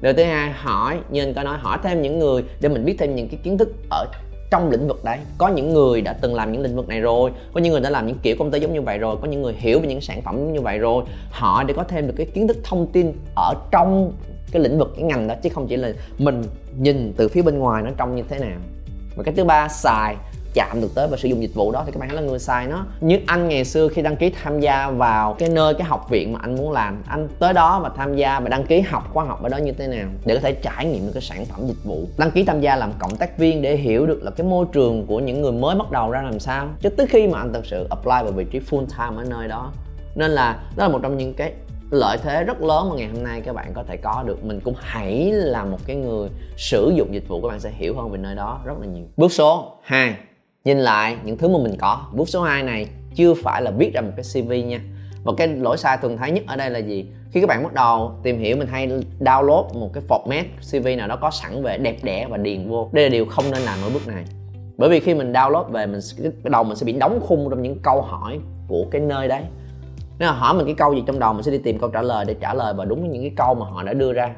Điều 0.00 0.12
thứ 0.12 0.24
hai, 0.24 0.50
hỏi. 0.50 0.98
Như 1.10 1.22
anh 1.22 1.34
có 1.34 1.42
nói, 1.42 1.58
hỏi 1.60 1.78
thêm 1.82 2.02
những 2.02 2.18
người 2.18 2.44
để 2.60 2.68
mình 2.68 2.84
biết 2.84 2.96
thêm 2.98 3.14
những 3.14 3.28
cái 3.28 3.40
kiến 3.42 3.58
thức 3.58 3.68
ở 3.90 4.06
trong 4.54 4.70
lĩnh 4.70 4.88
vực 4.88 5.04
đấy. 5.04 5.18
Có 5.38 5.48
những 5.48 5.72
người 5.72 6.00
đã 6.00 6.12
từng 6.12 6.34
làm 6.34 6.52
những 6.52 6.62
lĩnh 6.62 6.76
vực 6.76 6.88
này 6.88 7.00
rồi, 7.00 7.30
có 7.52 7.60
những 7.60 7.72
người 7.72 7.80
đã 7.80 7.90
làm 7.90 8.06
những 8.06 8.18
kiểu 8.22 8.36
công 8.38 8.50
ty 8.50 8.60
giống 8.60 8.72
như 8.72 8.82
vậy 8.82 8.98
rồi, 8.98 9.16
có 9.20 9.26
những 9.26 9.42
người 9.42 9.54
hiểu 9.58 9.80
về 9.80 9.88
những 9.88 10.00
sản 10.00 10.22
phẩm 10.22 10.52
như 10.52 10.60
vậy 10.60 10.78
rồi. 10.78 11.04
Họ 11.30 11.64
để 11.64 11.74
có 11.74 11.84
thêm 11.84 12.06
được 12.06 12.14
cái 12.16 12.26
kiến 12.26 12.48
thức 12.48 12.56
thông 12.64 12.86
tin 12.86 13.12
ở 13.36 13.54
trong 13.70 14.12
cái 14.52 14.62
lĩnh 14.62 14.78
vực, 14.78 14.92
cái 14.96 15.04
ngành 15.04 15.28
đó, 15.28 15.34
chứ 15.42 15.48
không 15.54 15.66
chỉ 15.66 15.76
là 15.76 15.92
mình 16.18 16.42
nhìn 16.78 17.12
từ 17.16 17.28
phía 17.28 17.42
bên 17.42 17.58
ngoài 17.58 17.82
nó 17.82 17.90
trông 17.96 18.16
như 18.16 18.22
thế 18.28 18.38
nào. 18.38 18.58
Và 19.16 19.22
cái 19.22 19.34
thứ 19.34 19.44
ba, 19.44 19.68
xài 19.68 20.16
chạm 20.54 20.80
được 20.80 20.94
tới 20.94 21.08
và 21.08 21.16
sử 21.16 21.28
dụng 21.28 21.42
dịch 21.42 21.54
vụ 21.54 21.72
đó 21.72 21.82
thì 21.86 21.92
các 21.92 22.00
bạn 22.00 22.12
là 22.12 22.20
người 22.20 22.38
xài 22.38 22.66
nó. 22.66 22.86
Như 23.00 23.18
anh 23.26 23.48
ngày 23.48 23.64
xưa 23.64 23.88
khi 23.88 24.02
đăng 24.02 24.16
ký 24.16 24.30
tham 24.30 24.60
gia 24.60 24.90
vào 24.90 25.34
cái 25.34 25.48
nơi, 25.48 25.74
cái 25.74 25.84
học 25.84 26.06
viện 26.10 26.32
mà 26.32 26.38
anh 26.42 26.56
muốn 26.56 26.72
làm, 26.72 27.02
anh 27.08 27.28
tới 27.38 27.52
đó 27.52 27.80
và 27.82 27.90
tham 27.96 28.16
gia 28.16 28.40
và 28.40 28.48
đăng 28.48 28.66
ký 28.66 28.80
học, 28.80 29.10
khóa 29.12 29.24
học 29.24 29.42
ở 29.42 29.48
đó 29.48 29.56
như 29.56 29.72
thế 29.72 29.86
nào 29.86 30.08
để 30.24 30.34
có 30.34 30.40
thể 30.40 30.52
trải 30.52 30.86
nghiệm 30.86 31.06
được 31.06 31.12
cái 31.14 31.22
sản 31.22 31.44
phẩm 31.44 31.60
dịch 31.66 31.84
vụ. 31.84 32.08
Đăng 32.18 32.30
ký 32.30 32.44
tham 32.44 32.60
gia 32.60 32.76
làm 32.76 32.92
cộng 32.98 33.16
tác 33.16 33.38
viên 33.38 33.62
để 33.62 33.76
hiểu 33.76 34.06
được 34.06 34.22
là 34.22 34.30
cái 34.30 34.46
môi 34.46 34.66
trường 34.72 35.06
của 35.06 35.20
những 35.20 35.42
người 35.42 35.52
mới 35.52 35.76
bắt 35.76 35.90
đầu 35.90 36.10
ra 36.10 36.22
làm 36.22 36.38
sao. 36.38 36.68
Cho 36.80 36.90
tới 36.96 37.06
khi 37.06 37.26
mà 37.26 37.38
anh 37.38 37.52
thật 37.52 37.66
sự 37.66 37.86
apply 37.90 38.10
vào 38.10 38.32
vị 38.32 38.44
trí 38.50 38.58
full 38.58 38.86
time 38.86 39.22
ở 39.22 39.24
nơi 39.24 39.48
đó. 39.48 39.72
Nên 40.14 40.30
là 40.30 40.62
đó 40.76 40.86
là 40.86 40.88
một 40.88 40.98
trong 41.02 41.18
những 41.18 41.34
cái 41.34 41.52
lợi 41.90 42.18
thế 42.22 42.44
rất 42.44 42.62
lớn 42.62 42.88
mà 42.90 42.96
ngày 42.96 43.08
hôm 43.14 43.24
nay 43.24 43.40
các 43.40 43.54
bạn 43.54 43.72
có 43.74 43.82
thể 43.88 43.96
có 43.96 44.24
được. 44.26 44.44
Mình 44.44 44.60
cũng 44.60 44.74
hãy 44.78 45.32
là 45.32 45.64
một 45.64 45.78
cái 45.86 45.96
người 45.96 46.28
sử 46.56 46.92
dụng 46.96 47.14
dịch 47.14 47.28
vụ, 47.28 47.42
các 47.42 47.48
bạn 47.48 47.60
sẽ 47.60 47.70
hiểu 47.70 47.96
hơn 47.96 48.10
về 48.10 48.18
nơi 48.18 48.34
đó 48.34 48.60
rất 48.64 48.74
là 48.80 48.86
nhiều. 48.86 49.04
Bước 49.16 49.32
số 49.32 49.72
2 49.82 50.14
nhìn 50.64 50.78
lại 50.78 51.16
những 51.24 51.38
thứ 51.38 51.48
mà 51.48 51.58
mình 51.62 51.76
có, 51.80 52.06
bước 52.12 52.28
số 52.28 52.42
2 52.42 52.62
này 52.62 52.86
chưa 53.14 53.34
phải 53.34 53.62
là 53.62 53.70
viết 53.70 53.94
ra 53.94 54.00
một 54.00 54.10
cái 54.16 54.24
CV 54.24 54.52
nha. 54.68 54.80
Và 55.24 55.32
cái 55.36 55.48
lỗi 55.48 55.76
sai 55.76 55.98
thường 56.02 56.16
thấy 56.16 56.30
nhất 56.30 56.44
ở 56.46 56.56
đây 56.56 56.70
là 56.70 56.78
gì? 56.78 57.06
Khi 57.30 57.40
các 57.40 57.46
bạn 57.46 57.62
bắt 57.62 57.74
đầu 57.74 58.12
tìm 58.22 58.38
hiểu 58.38 58.56
mình 58.56 58.68
hay 58.68 58.88
download 59.20 59.64
một 59.74 59.90
cái 59.92 60.02
format 60.08 60.44
CV 60.70 60.98
nào 60.98 61.08
đó 61.08 61.16
có 61.16 61.30
sẵn 61.30 61.62
về 61.62 61.78
đẹp 61.78 61.96
đẽ 62.02 62.26
và 62.30 62.36
điền 62.36 62.68
vô, 62.68 62.90
đây 62.92 63.04
là 63.04 63.10
điều 63.10 63.26
không 63.26 63.44
nên 63.50 63.62
làm 63.62 63.78
ở 63.82 63.90
bước 63.90 64.06
này. 64.06 64.24
Bởi 64.76 64.90
vì 64.90 65.00
khi 65.00 65.14
mình 65.14 65.32
download 65.32 65.64
về, 65.64 65.86
mình 65.86 66.00
cái 66.22 66.32
đầu 66.44 66.64
mình 66.64 66.76
sẽ 66.76 66.84
bị 66.84 66.92
đóng 66.92 67.20
khung 67.20 67.50
trong 67.50 67.62
những 67.62 67.78
câu 67.82 68.02
hỏi 68.02 68.38
của 68.68 68.84
cái 68.90 69.00
nơi 69.00 69.28
đấy. 69.28 69.42
Nếu 70.18 70.28
mà 70.28 70.34
hỏi 70.34 70.54
mình 70.54 70.66
cái 70.66 70.74
câu 70.74 70.94
gì 70.94 71.02
trong 71.06 71.18
đầu, 71.18 71.32
mình 71.32 71.42
sẽ 71.42 71.50
đi 71.50 71.58
tìm 71.58 71.78
câu 71.78 71.90
trả 71.90 72.02
lời 72.02 72.24
để 72.28 72.34
trả 72.40 72.54
lời 72.54 72.74
và 72.74 72.84
đúng 72.84 73.10
những 73.10 73.22
cái 73.22 73.32
câu 73.36 73.54
mà 73.54 73.66
họ 73.66 73.82
đã 73.82 73.92
đưa 73.92 74.12
ra 74.12 74.34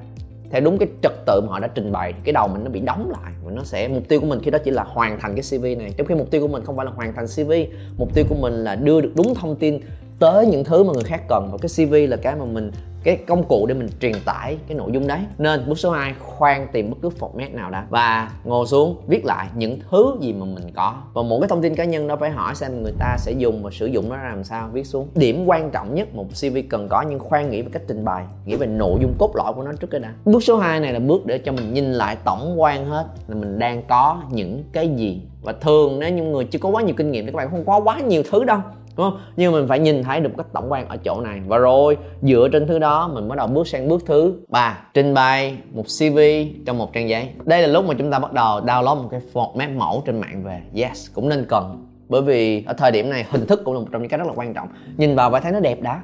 theo 0.51 0.61
đúng 0.61 0.79
cái 0.79 0.89
trật 1.03 1.13
tự 1.27 1.41
mà 1.41 1.49
họ 1.49 1.59
đã 1.59 1.69
trình 1.69 1.93
bày 1.93 2.13
cái 2.25 2.33
đầu 2.33 2.49
mình 2.49 2.65
nó 2.65 2.71
bị 2.71 2.81
đóng 2.81 3.13
lại 3.23 3.33
và 3.45 3.53
nó 3.53 3.63
sẽ, 3.65 3.89
mục 3.89 4.09
tiêu 4.09 4.21
của 4.21 4.27
mình 4.27 4.41
khi 4.43 4.51
đó 4.51 4.59
chỉ 4.65 4.71
là 4.71 4.83
hoàn 4.83 5.21
thành 5.21 5.35
cái 5.37 5.59
cv 5.59 5.65
này. 5.81 5.95
Trong 5.97 6.07
khi 6.07 6.15
mục 6.15 6.31
tiêu 6.31 6.41
của 6.41 6.49
mình 6.49 6.65
không 6.65 6.77
phải 6.77 6.87
là 6.87 6.93
hoàn 6.93 7.15
thành 7.15 7.27
cv 7.27 7.53
mục 7.99 8.15
tiêu 8.15 8.25
của 8.29 8.37
mình 8.41 8.53
là 8.53 8.75
đưa 8.75 9.01
được 9.01 9.13
đúng 9.15 9.35
thông 9.35 9.57
tin 9.57 9.81
tới 10.19 10.47
những 10.47 10.65
thứ 10.65 10.85
mà 10.85 10.93
người 10.93 11.05
khác 11.05 11.23
cần. 11.29 11.49
Và 11.53 11.59
cái 11.63 11.87
cv 11.87 12.11
là 12.11 12.17
cái 12.17 12.37
mà 12.37 12.45
mình 12.45 12.71
cái 13.07 13.17
công 13.17 13.45
cụ 13.49 13.67
để 13.67 13.75
mình 13.75 13.89
truyền 14.01 14.15
tải 14.25 14.59
cái 14.69 14.77
nội 14.77 14.91
dung 14.93 15.07
đấy. 15.07 15.19
Nên 15.39 15.69
bước 15.69 15.79
số 15.79 15.91
2 15.91 16.15
khoan 16.21 16.67
tìm 16.73 16.91
bất 16.91 16.97
cứ 17.03 17.09
format 17.21 17.55
nào 17.55 17.71
đã. 17.71 17.87
Và 17.91 18.31
ngồi 18.45 18.67
xuống, 18.67 18.97
viết 19.07 19.25
lại 19.25 19.49
những 19.57 19.79
thứ 19.91 20.17
gì 20.21 20.33
mà 20.33 20.47
mình 20.47 20.73
có. 20.77 20.95
Và 21.15 21.23
một 21.23 21.41
cái 21.41 21.49
thông 21.49 21.63
tin 21.63 21.75
cá 21.75 21.85
nhân 21.85 22.09
đó 22.09 22.17
phải 22.17 22.31
hỏi 22.31 22.55
xem 22.55 22.83
người 22.83 22.93
ta 22.99 23.17
sẽ 23.19 23.33
dùng 23.33 23.63
và 23.63 23.71
sử 23.71 23.87
dụng 23.87 24.09
nó 24.09 24.17
ra 24.17 24.29
làm 24.29 24.45
sao, 24.45 24.69
viết 24.73 24.87
xuống. 24.87 25.09
Điểm 25.15 25.45
quan 25.47 25.71
trọng 25.71 25.95
nhất 25.95 26.15
một 26.15 26.27
cv 26.41 26.59
cần 26.71 26.89
có 26.89 27.05
nhưng 27.11 27.19
khoan 27.19 27.51
nghĩ 27.51 27.63
về 27.63 27.69
cách 27.73 27.83
trình 27.89 28.05
bày, 28.05 28.25
nghĩ 28.45 28.57
về 28.57 28.67
nội 28.67 28.99
dung 29.01 29.15
cốt 29.19 29.37
lõi 29.37 29.53
của 29.53 29.63
nó 29.63 29.73
trước 29.81 29.91
cái 29.91 30.01
đã. 30.01 30.13
Bước 30.25 30.43
số 30.43 30.57
2 30.57 30.81
này 30.81 30.93
là 30.93 30.99
bước 30.99 31.27
để 31.27 31.39
cho 31.39 31.53
mình 31.53 31.75
nhìn 31.75 31.93
lại 31.93 32.17
tổng 32.25 32.61
quan 32.61 32.87
hết 32.87 33.07
là 33.29 33.35
mình 33.35 33.59
đang 33.59 33.83
có 33.89 34.23
những 34.31 34.65
cái 34.73 34.89
gì. 34.89 35.23
Và 35.43 35.53
thường 35.53 35.99
nếu 35.99 36.11
như 36.11 36.23
người 36.23 36.45
chưa 36.45 36.59
có 36.59 36.69
quá 36.69 36.83
nhiều 36.83 36.95
kinh 36.97 37.11
nghiệm 37.11 37.27
thì 37.27 37.33
các 37.33 37.37
bạn 37.37 37.51
không 37.51 37.65
có 37.65 37.79
quá 37.79 38.01
nhiều 38.01 38.23
thứ 38.31 38.45
đâu 38.45 38.59
đúng 38.97 39.11
không? 39.11 39.21
Nhưng 39.37 39.53
mình 39.53 39.69
phải 39.69 39.79
nhìn 39.79 40.03
thấy 40.03 40.21
được 40.21 40.29
một 40.29 40.35
cách 40.39 40.53
tổng 40.53 40.73
quan 40.73 40.89
ở 40.89 40.97
chỗ 40.97 41.21
này. 41.21 41.41
Và 41.47 41.59
rồi, 41.59 41.97
dựa 42.23 42.49
trên 42.53 42.67
thứ 42.67 42.79
đó, 42.79 43.11
mình 43.15 43.29
bắt 43.29 43.37
đầu 43.37 43.47
bước 43.47 43.69
sang 43.69 43.89
bước 43.89 44.03
thứ 44.07 44.35
ba. 44.49 44.79
Trình 44.95 45.15
bày 45.15 45.57
một 45.73 45.85
cv 45.99 46.19
trong 46.67 46.79
một 46.79 46.93
trang 46.93 47.09
giấy. 47.09 47.29
Đây 47.45 47.63
là 47.63 47.69
lúc 47.69 47.85
mà 47.85 47.95
chúng 47.99 48.11
ta 48.11 48.19
bắt 48.19 48.33
đầu 48.33 48.61
download 48.61 49.03
một 49.03 49.09
cái 49.11 49.21
format 49.33 49.79
mẫu 49.79 50.03
trên 50.07 50.21
mạng 50.21 50.43
về. 50.45 50.61
Yes, 50.75 51.11
cũng 51.15 51.29
nên 51.29 51.47
cần. 51.49 51.87
Bởi 52.09 52.23
vì 52.23 52.65
ở 52.67 52.73
thời 52.73 52.91
điểm 52.91 53.11
này, 53.11 53.25
hình 53.31 53.47
thức 53.47 53.63
cũng 53.65 53.75
là 53.75 53.81
một 53.81 53.87
trong 53.93 54.03
những 54.03 54.09
cái 54.11 54.19
rất 54.19 54.27
là 54.27 54.33
quan 54.37 54.55
trọng. 54.55 54.69
Nhìn 54.97 55.17
vào 55.17 55.31
phải 55.31 55.41
thấy 55.41 55.53
nó 55.53 55.61
đẹp 55.61 55.83
đã. 55.83 56.01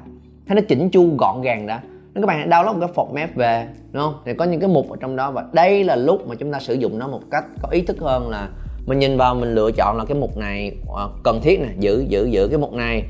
Thấy 0.47 0.55
nó 0.55 0.61
chỉnh 0.67 0.89
chu, 0.89 1.09
gọn 1.17 1.41
gàng 1.41 1.67
đã. 1.67 1.81
Nếu 2.13 2.21
các 2.21 2.27
bạn 2.27 2.49
download 2.49 2.79
một 2.79 2.87
cái 2.87 2.89
format 2.95 3.27
về, 3.35 3.67
đúng 3.91 4.03
không? 4.03 4.13
Thì 4.25 4.33
có 4.33 4.45
những 4.45 4.59
cái 4.59 4.69
mục 4.69 4.89
ở 4.89 4.97
trong 4.99 5.15
đó. 5.15 5.31
Và 5.31 5.45
đây 5.51 5.83
là 5.83 5.95
lúc 5.95 6.27
mà 6.27 6.35
chúng 6.35 6.51
ta 6.51 6.59
sử 6.59 6.73
dụng 6.73 6.99
nó 6.99 7.07
một 7.07 7.21
cách 7.31 7.45
có 7.61 7.69
ý 7.71 7.81
thức 7.81 7.97
hơn 7.99 8.29
là 8.29 8.49
mình 8.85 8.99
nhìn 8.99 9.17
vào, 9.17 9.35
mình 9.35 9.55
lựa 9.55 9.71
chọn 9.71 9.97
là 9.97 10.05
cái 10.05 10.17
mục 10.17 10.37
này 10.37 10.71
ờ, 10.87 11.09
cần 11.23 11.41
thiết 11.41 11.59
nè, 11.61 11.67
giữ 11.79 12.05
giữ 12.07 12.25
giữ 12.25 12.47
cái 12.47 12.57
mục 12.57 12.73
này. 12.73 13.03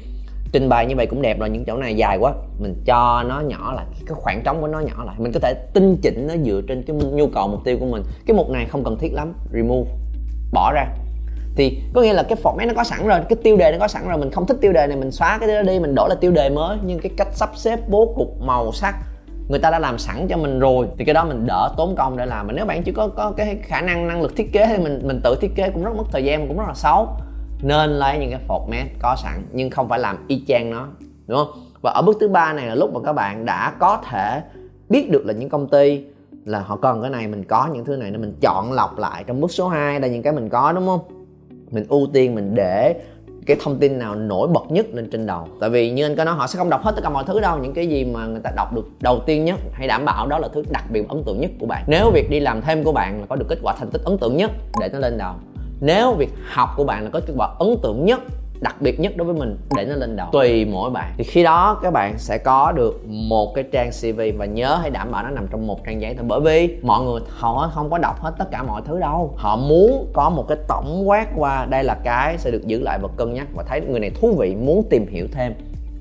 Trình 0.51 0.69
bày 0.69 0.85
như 0.85 0.95
vậy 0.95 1.07
cũng 1.07 1.21
đẹp 1.21 1.39
rồi 1.39 1.49
những 1.49 1.65
chỗ 1.65 1.77
này 1.77 1.95
dài 1.95 2.17
quá. 2.17 2.33
Mình 2.59 2.75
cho 2.85 3.23
nó 3.23 3.39
nhỏ 3.39 3.73
lại, 3.75 3.85
cái 4.05 4.15
khoảng 4.15 4.41
trống 4.43 4.61
của 4.61 4.67
nó 4.67 4.79
nhỏ 4.79 5.03
lại. 5.05 5.15
Mình 5.19 5.31
có 5.31 5.39
thể 5.39 5.53
tinh 5.73 5.97
chỉnh 6.01 6.27
nó 6.27 6.33
dựa 6.45 6.61
trên 6.67 6.83
cái 6.87 6.95
nhu 6.95 7.27
cầu, 7.27 7.47
mục 7.47 7.59
tiêu 7.63 7.77
của 7.79 7.85
mình. 7.85 8.03
Cái 8.25 8.37
mục 8.37 8.49
này 8.49 8.65
không 8.65 8.83
cần 8.83 8.97
thiết 8.97 9.13
lắm, 9.13 9.33
remove, 9.53 9.91
bỏ 10.53 10.71
ra. 10.73 10.85
Thì 11.55 11.81
có 11.93 12.01
nghĩa 12.01 12.13
là 12.13 12.23
cái 12.23 12.37
format 12.43 12.67
nó 12.67 12.73
có 12.75 12.83
sẵn 12.83 13.07
rồi, 13.07 13.19
cái 13.29 13.37
tiêu 13.43 13.57
đề 13.57 13.71
nó 13.71 13.77
có 13.79 13.87
sẵn 13.87 14.07
rồi. 14.07 14.17
Mình 14.17 14.31
không 14.31 14.45
thích 14.45 14.57
tiêu 14.61 14.73
đề 14.73 14.87
này, 14.87 14.97
mình 14.97 15.11
xóa 15.11 15.37
cái 15.37 15.49
đó 15.49 15.61
đi, 15.61 15.79
mình 15.79 15.95
đổi 15.95 16.09
là 16.09 16.15
tiêu 16.15 16.31
đề 16.31 16.49
mới. 16.49 16.77
Nhưng 16.85 16.99
cái 16.99 17.11
cách 17.17 17.27
sắp 17.31 17.49
xếp 17.55 17.79
bố 17.89 18.13
cục, 18.15 18.41
màu 18.41 18.71
sắc 18.71 18.95
người 19.53 19.59
ta 19.59 19.71
đã 19.71 19.79
làm 19.79 19.97
sẵn 19.97 20.27
cho 20.29 20.37
mình 20.37 20.59
rồi, 20.59 20.87
thì 20.97 21.05
cái 21.05 21.13
đó 21.13 21.25
mình 21.25 21.45
đỡ 21.45 21.73
tốn 21.77 21.95
công 21.95 22.17
để 22.17 22.25
làm. 22.25 22.47
Mà 22.47 22.53
nếu 22.53 22.65
bạn 22.65 22.83
chỉ 22.83 22.91
có 22.91 23.07
có 23.07 23.31
cái 23.37 23.57
khả 23.61 23.81
năng 23.81 24.07
năng 24.07 24.21
lực 24.21 24.35
thiết 24.35 24.53
kế 24.53 24.67
thì 24.67 24.83
mình 24.83 25.01
mình 25.03 25.19
tự 25.23 25.35
thiết 25.41 25.51
kế 25.55 25.69
cũng 25.69 25.83
rất 25.83 25.95
mất 25.95 26.03
thời 26.11 26.23
gian, 26.23 26.47
cũng 26.47 26.57
rất 26.57 26.63
là 26.67 26.73
xấu. 26.73 27.07
Nên 27.61 27.89
lấy 27.89 28.17
những 28.17 28.31
cái 28.31 28.39
format 28.47 28.85
có 29.01 29.15
sẵn, 29.23 29.43
nhưng 29.51 29.69
không 29.69 29.89
phải 29.89 29.99
làm 29.99 30.25
y 30.27 30.43
chang 30.47 30.69
nó, 30.69 30.87
đúng 31.27 31.37
không? 31.37 31.47
Và 31.81 31.91
ở 31.91 32.01
bước 32.01 32.17
thứ 32.19 32.29
ba 32.29 32.53
này 32.53 32.67
là 32.67 32.75
lúc 32.75 32.93
mà 32.93 32.99
các 33.05 33.13
bạn 33.13 33.45
đã 33.45 33.73
có 33.79 34.01
thể 34.09 34.41
biết 34.89 35.11
được 35.11 35.25
là 35.25 35.33
những 35.33 35.49
công 35.49 35.67
ty 35.67 36.03
là 36.45 36.59
họ 36.59 36.75
cần 36.75 37.01
cái 37.01 37.09
này, 37.09 37.27
mình 37.27 37.43
có 37.43 37.69
những 37.73 37.85
thứ 37.85 37.97
này 37.97 38.11
nên 38.11 38.21
mình 38.21 38.33
chọn 38.41 38.71
lọc 38.71 38.99
lại 38.99 39.23
trong 39.27 39.41
bước 39.41 39.51
số 39.51 39.67
2 39.67 39.99
là 39.99 40.07
những 40.07 40.23
cái 40.23 40.33
mình 40.33 40.49
có, 40.49 40.71
đúng 40.71 40.87
không? 40.87 40.99
Mình 41.71 41.85
ưu 41.89 42.07
tiên, 42.13 42.35
mình 42.35 42.55
để 42.55 42.95
cái 43.45 43.57
thông 43.63 43.79
tin 43.79 43.99
nào 43.99 44.15
nổi 44.15 44.47
bật 44.47 44.63
nhất 44.69 44.85
lên 44.93 45.09
trên 45.11 45.25
đầu. 45.25 45.47
Tại 45.59 45.69
vì 45.69 45.91
như 45.91 46.05
anh 46.05 46.15
có 46.15 46.23
nói, 46.23 46.35
họ 46.35 46.47
sẽ 46.47 46.57
không 46.57 46.69
đọc 46.69 46.83
hết 46.83 46.91
tất 46.95 47.01
cả 47.03 47.09
mọi 47.09 47.23
thứ 47.27 47.39
đâu. 47.39 47.57
Những 47.57 47.73
cái 47.73 47.87
gì 47.87 48.05
mà 48.05 48.25
người 48.25 48.41
ta 48.43 48.51
đọc 48.55 48.73
được 48.73 48.85
đầu 48.99 49.19
tiên 49.25 49.45
nhất 49.45 49.59
hãy 49.71 49.87
đảm 49.87 50.05
bảo 50.05 50.27
đó 50.27 50.39
là 50.39 50.47
thứ 50.53 50.63
đặc 50.71 50.83
biệt 50.89 51.09
ấn 51.09 51.23
tượng 51.23 51.41
nhất 51.41 51.51
của 51.59 51.65
bạn. 51.65 51.83
Nếu 51.87 52.11
việc 52.11 52.29
đi 52.29 52.39
làm 52.39 52.61
thêm 52.61 52.83
của 52.83 52.91
bạn 52.91 53.19
là 53.19 53.25
có 53.25 53.35
được 53.35 53.45
kết 53.49 53.59
quả 53.61 53.75
thành 53.79 53.89
tích 53.89 54.01
ấn 54.05 54.17
tượng 54.17 54.37
nhất, 54.37 54.51
để 54.79 54.89
nó 54.93 54.99
lên 54.99 55.17
đầu. 55.17 55.33
Nếu 55.81 56.13
việc 56.13 56.29
học 56.49 56.69
của 56.77 56.83
bạn 56.83 57.03
là 57.03 57.09
có 57.09 57.19
kết 57.27 57.33
quả 57.37 57.49
ấn 57.59 57.77
tượng 57.83 58.05
nhất 58.05 58.19
đặc 58.63 58.75
biệt 58.81 58.99
nhất 58.99 59.17
đối 59.17 59.25
với 59.25 59.35
mình 59.35 59.57
để 59.75 59.85
nó 59.85 59.95
lên 59.95 60.15
đầu. 60.15 60.27
Tùy 60.31 60.65
mỗi 60.65 60.89
bạn. 60.89 61.13
Thì 61.17 61.23
khi 61.23 61.43
đó 61.43 61.79
các 61.83 61.91
bạn 61.91 62.17
sẽ 62.17 62.37
có 62.37 62.71
được 62.71 63.05
một 63.07 63.55
cái 63.55 63.63
trang 63.71 63.91
cv 64.01 64.21
và 64.37 64.45
nhớ 64.45 64.75
hãy 64.81 64.89
đảm 64.89 65.11
bảo 65.11 65.23
nó 65.23 65.29
nằm 65.29 65.47
trong 65.51 65.67
một 65.67 65.85
trang 65.85 66.01
giấy 66.01 66.13
thôi. 66.17 66.25
Bởi 66.27 66.39
vì 66.39 66.77
mọi 66.81 67.03
người 67.03 67.21
họ 67.29 67.71
không 67.73 67.89
có 67.89 67.97
đọc 67.97 68.19
hết 68.19 68.33
tất 68.37 68.45
cả 68.51 68.63
mọi 68.63 68.81
thứ 68.85 68.99
đâu. 68.99 69.33
Họ 69.37 69.57
muốn 69.57 70.07
có 70.13 70.29
một 70.29 70.45
cái 70.47 70.57
tổng 70.67 71.09
quát 71.09 71.27
qua 71.35 71.65
đây 71.69 71.83
là 71.83 71.97
cái 72.03 72.37
sẽ 72.37 72.51
được 72.51 72.67
giữ 72.67 72.81
lại 72.81 72.99
và 73.01 73.07
cân 73.17 73.33
nhắc 73.33 73.47
và 73.55 73.63
thấy 73.63 73.81
người 73.81 73.99
này 73.99 74.09
thú 74.09 74.35
vị 74.39 74.55
muốn 74.55 74.83
tìm 74.89 75.07
hiểu 75.07 75.27
thêm 75.31 75.53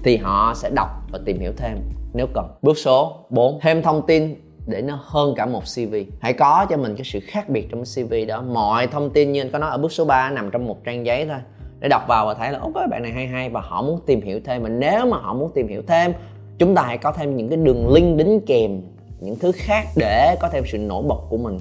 thì 0.04 0.16
họ 0.16 0.54
sẽ 0.56 0.70
đọc 0.70 0.88
và 1.12 1.18
tìm 1.25 1.40
hiểu 1.40 1.52
thêm 1.56 1.78
nếu 2.14 2.26
cần. 2.34 2.46
Bước 2.62 2.78
số 2.78 3.26
4 3.30 3.58
thêm 3.62 3.82
thông 3.82 4.06
tin 4.06 4.34
để 4.66 4.82
nó 4.82 4.98
hơn 5.02 5.34
cả 5.37 5.46
một 5.46 5.62
CV 5.76 5.94
hãy 6.20 6.32
có 6.32 6.66
cho 6.70 6.76
mình 6.76 6.96
cái 6.96 7.04
sự 7.04 7.20
khác 7.22 7.48
biệt 7.48 7.68
trong 7.70 7.82
CV 7.84 8.14
đó. 8.28 8.42
Mọi 8.42 8.87
thông 8.87 9.10
tin 9.10 9.32
như 9.32 9.40
anh 9.40 9.50
có 9.50 9.58
nói 9.58 9.70
ở 9.70 9.78
bước 9.78 9.92
số 9.92 10.04
3 10.04 10.30
nằm 10.30 10.50
trong 10.50 10.66
một 10.66 10.84
trang 10.84 11.06
giấy 11.06 11.26
thôi 11.26 11.38
để 11.82 11.88
đọc 11.88 12.02
vào 12.08 12.26
và 12.26 12.34
thấy 12.34 12.52
là 12.52 12.58
ok 12.58 12.74
bạn 12.90 13.02
này 13.02 13.12
hay 13.12 13.26
hay 13.26 13.48
và 13.48 13.60
họ 13.60 13.82
muốn 13.82 14.00
tìm 14.06 14.20
hiểu 14.20 14.40
thêm. 14.44 14.62
Mà 14.62 14.68
nếu 14.68 15.06
mà 15.06 15.16
họ 15.16 15.34
muốn 15.34 15.50
tìm 15.54 15.68
hiểu 15.68 15.82
thêm, 15.86 16.12
chúng 16.58 16.74
ta 16.74 16.82
hãy 16.82 16.98
có 16.98 17.12
thêm 17.12 17.36
những 17.36 17.48
cái 17.48 17.56
đường 17.56 17.92
link 17.92 18.18
đính 18.18 18.40
kèm, 18.46 18.80
những 19.20 19.36
thứ 19.38 19.52
khác 19.54 19.84
để 19.96 20.36
có 20.40 20.48
thêm 20.48 20.64
sự 20.66 20.78
nổi 20.78 21.02
bật 21.02 21.18
của 21.28 21.36
mình. 21.36 21.58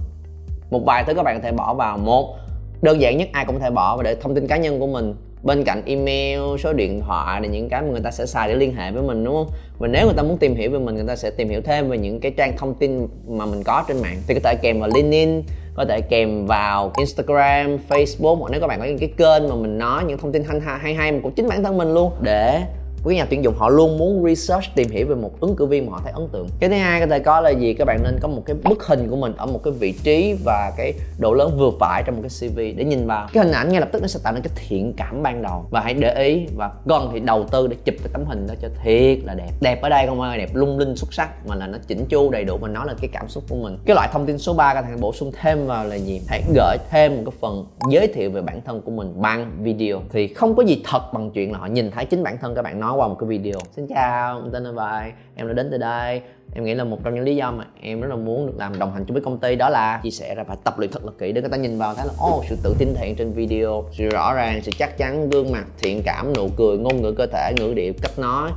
Một 0.71 0.81
vài 0.85 1.03
thứ 1.03 1.13
các 1.13 1.23
bạn 1.23 1.37
có 1.37 1.43
thể 1.43 1.51
bỏ 1.51 1.73
vào. 1.73 1.97
Một, 1.97 2.35
đơn 2.81 3.01
giản 3.01 3.17
nhất 3.17 3.29
ai 3.31 3.45
cũng 3.45 3.55
có 3.55 3.61
thể 3.61 3.69
bỏ 3.69 3.97
và 3.97 4.03
để 4.03 4.15
thông 4.15 4.35
tin 4.35 4.47
cá 4.47 4.57
nhân 4.57 4.79
của 4.79 4.87
mình. 4.87 5.15
Bên 5.43 5.63
cạnh 5.63 5.81
email, 5.85 6.57
số 6.59 6.73
điện 6.73 7.01
thoại 7.07 7.41
là 7.41 7.47
những 7.47 7.69
cái 7.69 7.81
mà 7.81 7.87
người 7.87 8.01
ta 8.01 8.11
sẽ 8.11 8.25
xài 8.25 8.47
để 8.47 8.55
liên 8.55 8.75
hệ 8.75 8.91
với 8.91 9.03
mình, 9.03 9.23
đúng 9.23 9.33
không? 9.33 9.47
Và 9.79 9.87
nếu 9.87 10.05
người 10.05 10.15
ta 10.17 10.23
muốn 10.23 10.37
tìm 10.37 10.55
hiểu 10.55 10.71
về 10.71 10.79
mình, 10.79 10.95
người 10.95 11.07
ta 11.07 11.15
sẽ 11.15 11.31
tìm 11.31 11.49
hiểu 11.49 11.61
thêm 11.61 11.89
về 11.89 11.97
những 11.97 12.19
cái 12.19 12.31
trang 12.37 12.57
thông 12.57 12.75
tin 12.75 13.07
mà 13.27 13.45
mình 13.45 13.63
có 13.63 13.83
trên 13.87 14.01
mạng. 14.01 14.17
Thì 14.27 14.33
có 14.33 14.39
thể 14.43 14.55
kèm 14.61 14.79
vào 14.79 14.89
linkedin 14.93 15.41
có 15.75 15.85
thể 15.85 16.01
kèm 16.01 16.45
vào 16.45 16.91
Instagram, 16.97 17.77
Facebook 17.89 18.35
hoặc 18.35 18.49
nếu 18.51 18.61
các 18.61 18.67
bạn 18.67 18.79
có 18.79 18.85
những 18.85 18.99
cái 18.99 19.13
kênh 19.17 19.49
mà 19.49 19.55
mình 19.55 19.77
nói 19.77 20.03
những 20.03 20.17
thông 20.17 20.31
tin 20.31 20.43
hay 20.43 20.77
hay 20.77 20.93
hay 20.93 21.19
của 21.23 21.29
chính 21.29 21.49
bản 21.49 21.63
thân 21.63 21.77
mình 21.77 21.93
luôn 21.93 22.11
để 22.21 22.61
với 23.03 23.15
nhà 23.15 23.25
tuyển 23.29 23.43
dụng 23.43 23.55
họ 23.58 23.70
luôn 23.70 23.98
muốn 23.98 24.24
research, 24.25 24.65
tìm 24.75 24.89
hiểu 24.89 25.08
về 25.08 25.15
một 25.15 25.31
ứng 25.39 25.55
cử 25.55 25.65
viên 25.65 25.86
mà 25.86 25.91
họ 25.91 26.01
thấy 26.03 26.13
ấn 26.15 26.27
tượng. 26.31 26.48
Cái 26.60 26.70
thứ 26.70 26.75
hai 26.75 27.00
có 27.00 27.08
thể 27.08 27.20
có 27.20 27.41
là 27.41 27.50
gì? 27.50 27.74
Các 27.74 27.86
bạn 27.86 28.00
nên 28.03 28.20
có 28.22 28.27
một 28.27 28.41
cái 28.46 28.55
bức 28.63 28.84
hình 28.88 29.08
của 29.10 29.15
mình 29.15 29.34
ở 29.38 29.46
một 29.46 29.63
cái 29.63 29.74
vị 29.74 29.93
trí 30.03 30.36
và 30.46 30.74
cái 30.77 30.93
độ 31.20 31.34
lớn 31.34 31.58
vừa 31.60 31.72
phải 31.79 32.03
trong 32.05 32.15
một 32.15 32.22
cái 32.22 32.50
cv 32.50 32.58
để 32.58 32.84
nhìn 32.84 33.08
vào. 33.08 33.27
Cái 33.34 33.43
hình 33.43 33.53
ảnh 33.53 33.70
ngay 33.70 33.79
lập 33.79 33.89
tức 33.91 34.01
nó 34.01 34.08
sẽ 34.08 34.20
tạo 34.24 34.34
nên 34.34 34.43
cái 34.43 34.53
thiện 34.55 34.93
cảm 34.98 35.24
ban 35.24 35.41
đầu. 35.41 35.65
Và 35.70 35.81
hãy 35.81 35.93
để 35.93 36.24
ý 36.24 36.48
và 36.55 36.72
gần 36.86 37.10
thì 37.13 37.20
đầu 37.20 37.46
tư 37.51 37.67
để 37.67 37.75
chụp 37.86 37.96
cái 38.03 38.10
tấm 38.13 38.25
hình 38.25 38.48
đó 38.48 38.53
cho 38.62 38.67
thiệt 38.84 39.17
là 39.24 39.34
đẹp. 39.34 39.51
Đẹp 39.62 39.81
ở 39.81 39.89
đây 39.89 40.08
không 40.08 40.22
ai 40.22 40.38
đẹp, 40.38 40.50
lung 40.53 40.79
linh 40.79 40.96
xuất 40.96 41.13
sắc, 41.13 41.48
mà 41.48 41.55
là 41.55 41.67
nó 41.67 41.77
chỉnh 41.88 42.05
chu 42.10 42.29
đầy 42.29 42.43
đủ 42.43 42.58
mà 42.58 42.67
nó 42.67 42.84
là 42.84 42.93
cái 43.01 43.10
cảm 43.13 43.29
xúc 43.29 43.43
của 43.50 43.55
mình. 43.55 43.77
Cái 43.86 43.96
loại 43.96 44.10
thông 44.13 44.25
tin 44.25 44.38
số 44.38 44.53
3 44.53 44.74
các 44.74 44.81
bạn 44.81 45.00
bổ 45.00 45.13
sung 45.13 45.31
thêm 45.41 45.67
vào 45.67 45.86
là 45.86 45.96
gì? 45.96 46.22
Hãy 46.27 46.43
gửi 46.55 46.77
thêm 46.89 47.15
một 47.15 47.22
cái 47.25 47.38
phần 47.41 47.65
giới 47.89 48.08
thiệu 48.08 48.31
về 48.31 48.41
bản 48.41 48.62
thân 48.65 48.81
của 48.81 48.91
mình 48.91 49.22
bằng 49.22 49.51
video. 49.60 50.01
Thì 50.12 50.27
không 50.27 50.55
có 50.55 50.63
gì 50.63 50.81
thật 50.86 51.13
bằng 51.13 51.31
chuyện 51.31 51.51
là 51.51 51.58
họ 51.58 51.65
nhìn 51.65 51.91
thấy 51.91 52.05
chính 52.05 52.24
bản 52.24 52.38
thân 52.41 52.55
các 52.55 52.62
bạn 52.62 52.79
nói 52.79 52.90
qua 52.95 53.07
một 53.07 53.15
cái 53.19 53.27
video. 53.27 53.60
Xin 53.71 53.88
chào 53.88 54.41
em 54.41 54.51
tên 54.51 54.63
là 54.63 54.71
bài. 54.71 55.12
Em 55.36 55.48
đã 55.48 55.53
đến 55.53 55.67
từ 55.71 55.77
đây. 55.77 56.21
Em 56.55 56.63
nghĩ 56.63 56.74
là 56.74 56.83
một 56.83 56.98
trong 57.03 57.15
những 57.15 57.24
lý 57.24 57.36
do 57.36 57.51
mà 57.51 57.65
em 57.81 58.01
rất 58.01 58.07
là 58.07 58.15
muốn 58.15 58.48
được 58.48 58.53
làm 58.57 58.79
đồng 58.79 58.93
hành 58.93 59.05
chung 59.05 59.13
với 59.13 59.24
công 59.24 59.38
ty 59.38 59.55
đó 59.55 59.69
là 59.69 60.00
chia 60.03 60.10
sẻ 60.10 60.36
ra 60.36 60.43
và 60.43 60.55
tập 60.63 60.79
luyện 60.79 60.91
thật 60.91 61.05
là 61.05 61.12
kỹ 61.19 61.31
để 61.31 61.41
người 61.41 61.50
ta 61.50 61.57
nhìn 61.57 61.77
vào 61.77 61.95
thấy 61.95 62.05
là 62.07 62.13
ô 62.19 62.38
oh, 62.38 62.45
sự 62.50 62.57
tự 62.63 62.75
tin 62.79 62.93
thiện 62.95 63.15
trên 63.15 63.33
video 63.33 63.86
sự 63.91 64.10
rõ 64.10 64.33
ràng 64.33 64.62
sự 64.63 64.71
chắc 64.77 64.98
chắn 64.98 65.29
gương 65.29 65.51
mặt 65.51 65.65
thiện 65.79 66.01
cảm 66.05 66.33
nụ 66.33 66.50
cười 66.57 66.77
ngôn 66.77 67.01
ngữ 67.01 67.12
cơ 67.12 67.25
thể 67.25 67.53
ngữ 67.57 67.74
điệu 67.74 67.93
cách 68.01 68.19
nói. 68.19 68.51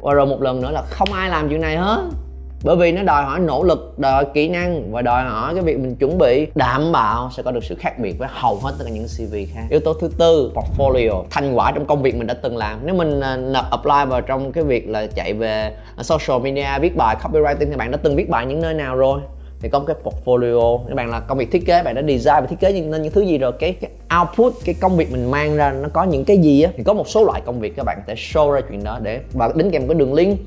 Và 0.00 0.12
rồi 0.12 0.26
một 0.26 0.42
lần 0.42 0.60
nữa 0.60 0.70
là 0.70 0.82
không 0.82 1.12
ai 1.12 1.30
làm 1.30 1.48
chuyện 1.48 1.60
này 1.60 1.76
hết 1.76 2.10
bởi 2.64 2.76
vì 2.76 2.92
nó 2.92 3.02
đòi 3.02 3.24
hỏi 3.24 3.40
nỗ 3.40 3.62
lực 3.62 3.98
đòi 3.98 4.12
hỏi 4.12 4.26
kỹ 4.34 4.48
năng 4.48 4.92
và 4.92 5.02
đòi 5.02 5.24
hỏi 5.24 5.54
cái 5.54 5.64
việc 5.64 5.78
mình 5.78 5.96
chuẩn 5.96 6.18
bị. 6.18 6.46
Đảm 6.54 6.92
bảo 6.92 7.30
sẽ 7.36 7.42
có 7.42 7.50
được 7.50 7.64
sự 7.64 7.74
khác 7.78 7.98
biệt 7.98 8.18
với 8.18 8.28
hầu 8.32 8.56
hết 8.56 8.72
tất 8.78 8.84
cả 8.84 8.90
những 8.90 9.06
cv 9.06 9.34
khác. 9.54 9.62
Yếu 9.70 9.80
tố 9.80 9.94
thứ 9.94 10.10
tư 10.18 10.52
portfolio 10.54 11.24
thành 11.30 11.54
quả 11.54 11.72
trong 11.72 11.86
công 11.86 12.02
việc 12.02 12.16
mình 12.16 12.26
đã 12.26 12.34
từng 12.34 12.56
làm. 12.56 12.78
Nếu 12.84 12.94
mình 12.94 13.20
à, 13.20 13.36
nộp 13.36 13.70
apply 13.70 14.10
vào 14.10 14.20
trong 14.20 14.52
cái 14.52 14.64
việc 14.64 14.88
là 14.88 15.06
chạy 15.06 15.32
về 15.32 15.72
à, 15.96 16.02
social 16.02 16.42
media 16.42 16.78
viết 16.80 16.96
bài 16.96 17.16
copywriting 17.22 17.70
thì 17.70 17.76
bạn 17.76 17.90
đã 17.90 17.98
từng 18.02 18.16
viết 18.16 18.28
bài 18.28 18.46
những 18.46 18.60
nơi 18.60 18.74
nào 18.74 18.96
rồi? 18.96 19.20
Thì 19.60 19.68
có 19.68 19.78
một 19.78 19.84
cái 19.86 19.96
portfolio. 20.04 20.78
Các 20.88 20.94
bạn 20.94 21.10
là 21.10 21.20
công 21.20 21.38
việc 21.38 21.52
thiết 21.52 21.66
kế 21.66 21.82
bạn 21.82 21.94
đã 21.94 22.02
design 22.02 22.40
và 22.40 22.46
thiết 22.46 22.60
kế 22.60 22.72
nên 22.72 23.02
những 23.02 23.12
thứ 23.12 23.20
gì 23.20 23.38
rồi? 23.38 23.52
Cái, 23.58 23.72
cái 23.72 23.90
output 24.20 24.52
cái 24.64 24.74
công 24.80 24.96
việc 24.96 25.12
mình 25.12 25.30
mang 25.30 25.56
ra 25.56 25.72
nó 25.72 25.88
có 25.92 26.04
những 26.04 26.24
cái 26.24 26.38
gì 26.38 26.62
á? 26.62 26.70
Thì 26.76 26.82
có 26.82 26.94
một 26.94 27.08
số 27.08 27.24
loại 27.24 27.40
công 27.46 27.60
việc 27.60 27.76
các 27.76 27.84
bạn 27.86 27.96
có 27.96 28.02
thể 28.06 28.14
show 28.14 28.50
ra 28.50 28.60
chuyện 28.68 28.84
đó 28.84 28.98
để 29.02 29.20
và 29.32 29.52
đính 29.54 29.70
kèm 29.70 29.88
cái 29.88 29.94
đường 29.94 30.14
link 30.14 30.38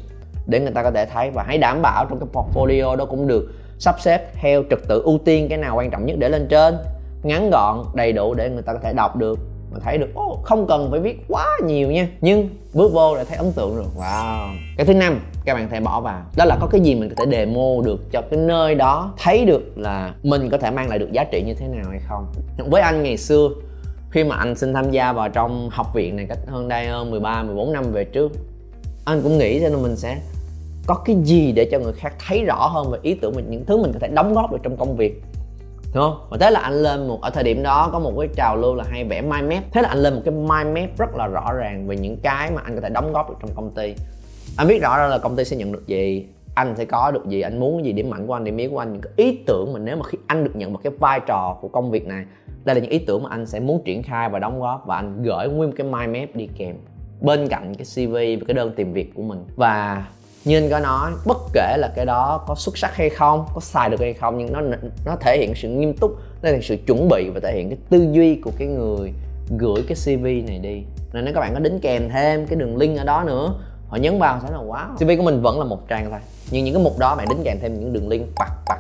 để 0.48 0.60
người 0.60 0.72
ta 0.72 0.84
có 0.84 0.92
thể 0.92 1.06
thấy 1.06 1.30
và 1.30 1.44
hãy 1.44 1.58
đảm 1.58 1.82
bảo 1.82 2.06
trong 2.10 2.20
cái 2.20 2.28
portfolio 2.34 2.96
đó 2.96 3.06
cũng 3.06 3.28
được 3.28 3.52
sắp 3.80 3.96
xếp 4.00 4.34
theo 4.34 4.64
trật 4.70 4.80
tự 4.88 5.02
ưu 5.02 5.18
tiên 5.26 5.50
cái 5.50 5.58
nào 5.58 5.76
quan 5.76 5.90
trọng 5.90 6.06
nhất 6.06 6.16
để 6.20 6.30
lên 6.30 6.48
trên 6.48 6.78
ngắn 7.24 7.50
gọn 7.50 7.84
đầy 7.94 8.14
đủ 8.14 8.34
để 8.34 8.50
người 8.50 8.62
ta 8.62 8.74
có 8.74 8.80
thể 8.84 8.94
đọc 8.94 9.16
được 9.16 9.40
và 9.72 9.80
thấy 9.84 9.98
được 9.98 10.10
oh, 10.20 10.44
không 10.44 10.68
cần 10.68 10.92
phải 10.92 11.00
viết 11.00 11.26
quá 11.28 11.46
nhiều 11.66 11.92
nha. 11.92 12.08
Nhưng 12.22 12.50
bước 12.74 12.94
vô 12.94 13.16
là 13.16 13.24
thấy 13.24 13.38
ấn 13.38 13.52
tượng 13.52 13.76
rồi. 13.76 13.86
Wow. 13.98 14.50
Cái 14.78 14.86
thứ 14.86 14.94
năm 14.94 15.20
các 15.46 15.54
bạn 15.54 15.70
thể 15.70 15.80
bỏ 15.80 16.02
vào. 16.02 16.22
Đó 16.38 16.46
là 16.46 16.58
có 16.62 16.68
cái 16.68 16.82
gì 16.82 16.96
mình 16.96 17.10
có 17.10 17.26
thể 17.26 17.32
demo 17.32 17.82
được 17.86 18.12
cho 18.12 18.22
cái 18.22 18.40
nơi 18.40 18.76
đó 18.76 19.14
thấy 19.18 19.46
được 19.46 19.78
là 19.78 20.14
mình 20.24 20.50
có 20.50 20.58
thể 20.58 20.72
mang 20.72 20.90
lại 20.90 21.00
được 21.00 21.12
giá 21.12 21.24
trị 21.24 21.44
như 21.46 21.54
thế 21.54 21.68
nào 21.68 21.86
hay 21.90 22.00
không. 22.08 22.28
Với 22.70 22.82
anh 22.82 23.04
ngày 23.04 23.18
xưa 23.18 23.50
khi 24.12 24.24
mà 24.24 24.36
anh 24.36 24.56
xin 24.56 24.74
tham 24.74 24.92
gia 24.92 25.14
vào 25.14 25.30
trong 25.30 25.70
học 25.72 25.88
viện 25.94 26.16
này 26.16 26.26
cách 26.30 26.40
hơn 26.48 26.68
đây 26.68 26.86
hơn 26.86 27.12
13 27.12 27.44
14 27.44 27.74
năm 27.74 27.92
về 27.92 28.04
trước 28.04 28.32
anh 29.08 29.22
cũng 29.22 29.38
nghĩ 29.38 29.60
cho 29.62 29.70
nên 29.70 29.84
mình 29.84 29.96
sẽ 29.96 30.18
có 30.88 30.96
cái 30.96 31.16
gì 31.24 31.52
để 31.52 31.70
cho 31.72 31.80
người 31.80 31.94
khác 31.94 32.14
thấy 32.28 32.46
rõ 32.46 32.68
hơn 32.68 32.92
về 32.92 33.00
ý 33.02 33.14
tưởng 33.14 33.36
mình, 33.36 33.46
những 33.50 33.66
thứ 33.66 33.78
mình 33.78 33.92
có 33.94 34.00
thể 34.00 34.08
đóng 34.08 34.34
góp 34.34 34.52
được 34.52 34.58
trong 34.64 34.78
công 34.78 34.96
việc. 34.96 35.22
Đúng 35.94 36.04
không? 36.04 36.28
Và 36.30 36.38
thế 36.38 36.52
là 36.52 36.60
anh 36.60 36.74
lên 36.74 37.08
một, 37.08 37.22
ở 37.22 37.30
thời 37.30 37.44
điểm 37.44 37.64
đó 37.64 37.90
có 37.92 38.00
một 38.00 38.14
cái 38.20 38.30
trào 38.36 38.56
lưu 38.56 38.76
là 38.76 38.84
hay 38.90 39.04
vẽ 39.04 39.22
mind 39.22 39.54
map. 39.54 39.64
Thế 39.72 39.82
là 39.82 39.90
anh 39.90 39.98
lên 39.98 40.14
một 40.14 40.22
cái 40.26 40.34
mind 40.34 40.76
map 40.76 40.98
rất 40.98 41.16
là 41.16 41.28
rõ 41.28 41.54
ràng 41.54 41.88
về 41.88 41.98
những 41.98 42.18
cái 42.18 42.52
mà 42.52 42.62
anh 42.66 42.76
có 42.76 42.82
thể 42.82 42.90
đóng 42.90 43.14
góp 43.14 43.30
được 43.30 43.36
trong 43.42 43.52
công 43.56 43.72
ty. 43.72 43.96
Anh 44.58 44.68
biết 44.68 44.82
rõ 44.82 44.98
ra 44.98 45.08
là 45.08 45.18
công 45.18 45.36
ty 45.36 45.46
sẽ 45.46 45.58
nhận 45.58 45.72
được 45.72 45.88
gì, 45.88 46.28
anh 46.56 46.74
sẽ 46.78 46.86
có 46.86 47.12
được 47.12 47.26
gì, 47.28 47.42
anh 47.42 47.60
muốn 47.60 47.78
cái 47.78 47.86
gì, 47.86 47.94
điểm 47.94 48.10
mạnh 48.10 48.28
của 48.28 48.34
anh, 48.34 48.44
điểm 48.44 48.58
yếu 48.58 48.70
của 48.70 48.80
anh. 48.80 48.94
Những 48.94 49.02
cái 49.02 49.14
ý 49.16 49.40
tưởng 49.46 49.74
mà 49.74 49.80
nếu 49.80 49.96
mà 49.96 50.04
khi 50.04 50.18
anh 50.28 50.44
được 50.44 50.56
nhận 50.56 50.74
một 50.74 50.80
cái 50.84 50.94
vai 51.00 51.20
trò 51.20 51.58
của 51.62 51.68
công 51.68 51.92
việc 51.92 52.08
này, 52.08 52.26
đây 52.66 52.76
là 52.76 52.82
những 52.82 52.92
ý 52.92 53.00
tưởng 53.00 53.24
mà 53.24 53.30
anh 53.30 53.46
sẽ 53.46 53.60
muốn 53.60 53.82
triển 53.86 54.04
khai 54.04 54.30
và 54.30 54.40
đóng 54.40 54.60
góp 54.60 54.86
và 54.86 54.96
anh 54.96 55.24
gửi 55.24 55.48
nguyên 55.48 55.70
một 55.70 55.76
cái 55.78 55.88
mind 55.88 56.18
map 56.18 56.36
đi 56.36 56.50
kèm 56.58 56.76
bên 57.22 57.48
cạnh 57.48 57.76
cái 57.76 57.86
cv 57.96 58.14
và 58.14 58.46
cái 58.48 58.54
đơn 58.54 58.72
tìm 58.76 58.94
việc 58.94 59.12
của 59.16 59.22
mình. 59.22 59.46
Và 59.56 60.06
như 60.48 60.58
anh 60.58 60.70
có 60.70 60.80
nói 60.80 61.12
bất 61.26 61.38
kể 61.54 61.76
là 61.78 61.92
cái 61.96 62.06
đó 62.06 62.44
có 62.48 62.56
xuất 62.56 62.78
sắc 62.78 62.96
hay 62.96 63.10
không, 63.10 63.46
có 63.54 63.62
xài 63.62 63.90
được 63.90 64.00
hay 64.00 64.14
không, 64.14 64.38
nhưng 64.38 64.54
nó 64.54 64.62
nó 65.06 65.16
thể 65.22 65.38
hiện 65.38 65.56
sự 65.56 65.70
nghiêm 65.70 65.94
túc 65.94 66.12
nó 66.12 66.50
thể 66.50 66.52
hiện 66.52 66.62
sự 66.62 66.78
chuẩn 66.88 67.08
bị 67.10 67.30
và 67.34 67.40
thể 67.44 67.54
hiện 67.56 67.70
cái 67.70 67.78
tư 67.90 68.08
duy 68.12 68.36
của 68.36 68.52
cái 68.58 68.68
người 68.68 69.14
gửi 69.58 69.84
cái 69.88 69.96
cv 69.96 70.26
này 70.48 70.60
đi. 70.60 70.84
Nên 71.14 71.26
nếu 71.26 71.34
các 71.34 71.40
bạn 71.40 71.54
có 71.54 71.60
đính 71.60 71.80
kèm 71.80 72.10
thêm 72.10 72.48
cái 72.48 72.60
đường 72.60 72.78
link 72.78 72.98
ở 72.98 73.04
đó 73.04 73.24
nữa, 73.24 73.54
họ 73.88 73.98
nhấn 73.98 74.20
vào 74.20 74.40
sẽ 74.44 74.52
là, 74.52 74.58
wow. 74.58 74.96
Cv 74.96 75.18
của 75.18 75.24
mình 75.24 75.42
vẫn 75.42 75.60
là 75.60 75.66
một 75.66 75.88
trang 75.88 76.10
thôi, 76.12 76.20
nhưng 76.52 76.66
những 76.66 76.74
cái 76.74 76.84
mục 76.84 77.00
đó 77.00 77.16
bạn 77.16 77.28
đính 77.30 77.44
kèm 77.44 77.58
thêm 77.62 77.80
những 77.80 77.94
đường 77.94 78.10
link 78.10 78.28
bạc 78.40 78.52
bạc 78.68 78.80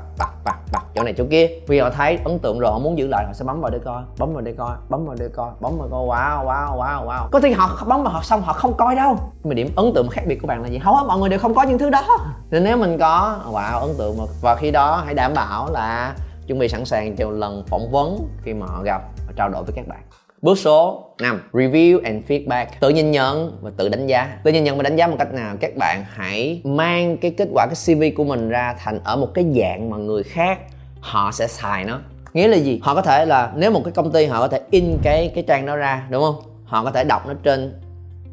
chỗ 0.97 1.03
này 1.03 1.13
chỗ 1.17 1.23
kia. 1.31 1.49
Vì 1.67 1.79
họ 1.79 1.89
thấy 1.89 2.19
ấn 2.25 2.39
tượng 2.39 2.59
rồi, 2.59 2.71
họ 2.71 2.79
muốn 2.79 2.97
giữ 2.97 3.07
lại, 3.07 3.25
họ 3.25 3.33
sẽ 3.33 3.45
bấm 3.45 3.61
vào 3.61 3.71
để 3.71 3.79
coi, 3.85 4.03
bấm 4.19 4.33
vào 4.33 4.41
để 4.41 4.53
coi, 4.57 4.75
bấm 4.89 5.05
vào 5.05 5.15
để 5.19 5.27
coi, 5.35 5.51
bấm 5.59 5.77
vào 5.77 5.87
coi. 5.91 5.99
Wow 5.99 6.45
wow 6.45 6.77
wow 6.77 7.07
wow. 7.07 7.27
Có 7.31 7.39
khi 7.39 7.51
họ 7.51 7.85
bấm 7.87 8.03
vào 8.03 8.13
họ 8.13 8.21
xong 8.23 8.41
họ 8.41 8.53
không 8.53 8.73
coi 8.73 8.95
đâu. 8.95 9.17
Nhưng 9.33 9.49
mà 9.49 9.53
điểm 9.53 9.69
ấn 9.75 9.91
tượng 9.95 10.07
khác 10.09 10.21
biệt 10.27 10.35
của 10.41 10.47
bạn 10.47 10.61
là 10.61 10.67
gì? 10.67 10.77
Hầu 10.77 10.95
hết 10.95 11.03
mọi 11.07 11.19
người 11.19 11.29
đều 11.29 11.39
không 11.39 11.53
có 11.53 11.63
những 11.63 11.77
thứ 11.77 11.89
đó. 11.89 12.03
Nên 12.51 12.63
nếu 12.63 12.77
mình 12.77 12.97
có, 12.97 13.39
wow, 13.51 13.79
ấn 13.79 13.89
tượng 13.97 14.17
mà. 14.17 14.23
Và 14.41 14.55
khi 14.55 14.71
đó 14.71 15.01
hãy 15.05 15.13
đảm 15.13 15.33
bảo 15.33 15.71
là 15.71 16.15
chuẩn 16.47 16.59
bị 16.59 16.69
sẵn 16.69 16.85
sàng 16.85 17.15
cho 17.15 17.31
lần 17.31 17.63
phỏng 17.67 17.91
vấn 17.91 18.27
khi 18.43 18.53
mà 18.53 18.65
họ 18.65 18.81
gặp 18.83 19.01
và 19.27 19.33
trao 19.35 19.49
đổi 19.49 19.63
với 19.63 19.73
các 19.75 19.87
bạn. 19.87 19.99
Bước 20.41 20.57
số 20.57 21.05
5 21.21 21.41
Review 21.53 21.99
and 22.03 22.23
feedback. 22.27 22.65
Tự 22.79 22.89
nhìn 22.89 23.11
nhận 23.11 23.57
và 23.61 23.71
tự 23.77 23.89
đánh 23.89 24.07
giá. 24.07 24.37
Tự 24.43 24.51
nhìn 24.51 24.63
nhận 24.63 24.77
và 24.77 24.83
đánh 24.83 24.95
giá 24.95 25.07
một 25.07 25.15
cách 25.19 25.33
nào? 25.33 25.55
Các 25.59 25.71
bạn 25.79 26.03
hãy 26.09 26.61
mang 26.63 27.17
cái 27.17 27.31
kết 27.31 27.47
quả, 27.53 27.67
cái 27.67 27.75
CV 27.95 28.17
của 28.17 28.23
mình 28.23 28.49
ra 28.49 28.75
thành 28.79 28.99
ở 29.03 29.15
một 29.15 29.27
cái 29.33 29.45
dạng 29.55 29.89
mà 29.89 29.97
người 29.97 30.23
khác 30.23 30.59
họ 31.07 31.31
sẽ 31.31 31.47
xài 31.47 31.83
nó 31.83 31.99
Nghĩa 32.33 32.47
là 32.47 32.57
gì? 32.57 32.79
Họ 32.83 32.95
có 32.95 33.01
thể 33.01 33.25
là 33.25 33.51
nếu 33.55 33.71
một 33.71 33.81
cái 33.83 33.91
công 33.91 34.11
ty 34.11 34.25
họ 34.25 34.39
có 34.39 34.47
thể 34.47 34.61
in 34.71 34.97
cái 35.03 35.31
cái 35.35 35.43
trang 35.47 35.65
đó 35.65 35.75
ra 35.75 36.07
đúng 36.09 36.23
không? 36.23 36.35
Họ 36.65 36.83
có 36.83 36.91
thể 36.91 37.03
đọc 37.03 37.27
nó 37.27 37.33
trên 37.43 37.79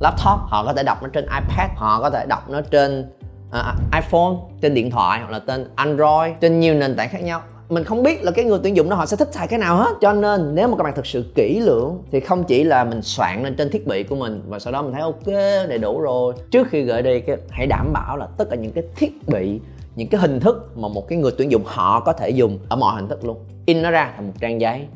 laptop, 0.00 0.40
họ 0.40 0.64
có 0.66 0.72
thể 0.72 0.82
đọc 0.82 1.02
nó 1.02 1.08
trên 1.12 1.24
iPad, 1.24 1.70
họ 1.76 2.00
có 2.00 2.10
thể 2.10 2.26
đọc 2.28 2.50
nó 2.50 2.60
trên 2.60 3.12
uh, 3.48 3.94
iPhone, 3.94 4.34
trên 4.62 4.74
điện 4.74 4.90
thoại 4.90 5.20
hoặc 5.20 5.30
là 5.30 5.38
trên 5.38 5.70
Android, 5.74 6.32
trên 6.40 6.60
nhiều 6.60 6.74
nền 6.74 6.96
tảng 6.96 7.08
khác 7.08 7.22
nhau 7.22 7.42
mình 7.68 7.84
không 7.84 8.02
biết 8.02 8.22
là 8.22 8.30
cái 8.30 8.44
người 8.44 8.58
tuyển 8.62 8.76
dụng 8.76 8.88
đó 8.88 8.96
họ 8.96 9.06
sẽ 9.06 9.16
thích 9.16 9.28
xài 9.32 9.48
cái 9.48 9.58
nào 9.58 9.76
hết 9.76 9.94
cho 10.00 10.12
nên 10.12 10.54
nếu 10.54 10.68
mà 10.68 10.76
các 10.76 10.82
bạn 10.82 10.94
thực 10.96 11.06
sự 11.06 11.24
kỹ 11.34 11.60
lưỡng 11.60 12.02
thì 12.12 12.20
không 12.20 12.44
chỉ 12.44 12.64
là 12.64 12.84
mình 12.84 13.02
soạn 13.02 13.42
lên 13.42 13.54
trên 13.56 13.70
thiết 13.70 13.86
bị 13.86 14.02
của 14.02 14.16
mình 14.16 14.42
và 14.48 14.58
sau 14.58 14.72
đó 14.72 14.82
mình 14.82 14.92
thấy 14.92 15.02
ok 15.02 15.26
đầy 15.68 15.78
đủ 15.78 16.00
rồi 16.00 16.34
trước 16.50 16.68
khi 16.70 16.82
gửi 16.82 17.02
đi 17.02 17.20
cái 17.20 17.36
hãy 17.50 17.66
đảm 17.66 17.92
bảo 17.92 18.16
là 18.16 18.26
tất 18.38 18.44
cả 18.50 18.56
những 18.56 18.72
cái 18.72 18.84
thiết 18.96 19.28
bị 19.28 19.60
những 19.96 20.08
cái 20.08 20.20
hình 20.20 20.40
thức 20.40 20.72
mà 20.76 20.88
một 20.88 21.08
cái 21.08 21.18
người 21.18 21.32
tuyển 21.38 21.50
dụng 21.50 21.62
họ 21.64 22.00
có 22.00 22.12
thể 22.12 22.30
dùng 22.30 22.58
ở 22.68 22.76
mọi 22.76 22.94
hình 22.94 23.08
thức 23.08 23.24
luôn. 23.24 23.38
In 23.66 23.82
nó 23.82 23.90
ra 23.90 24.12
thành 24.16 24.26
một 24.26 24.32
trang 24.40 24.60
giấy 24.60 24.86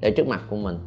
để 0.00 0.10
trước 0.10 0.28
mặt 0.28 0.40
của 0.50 0.56
mình. 0.56 0.78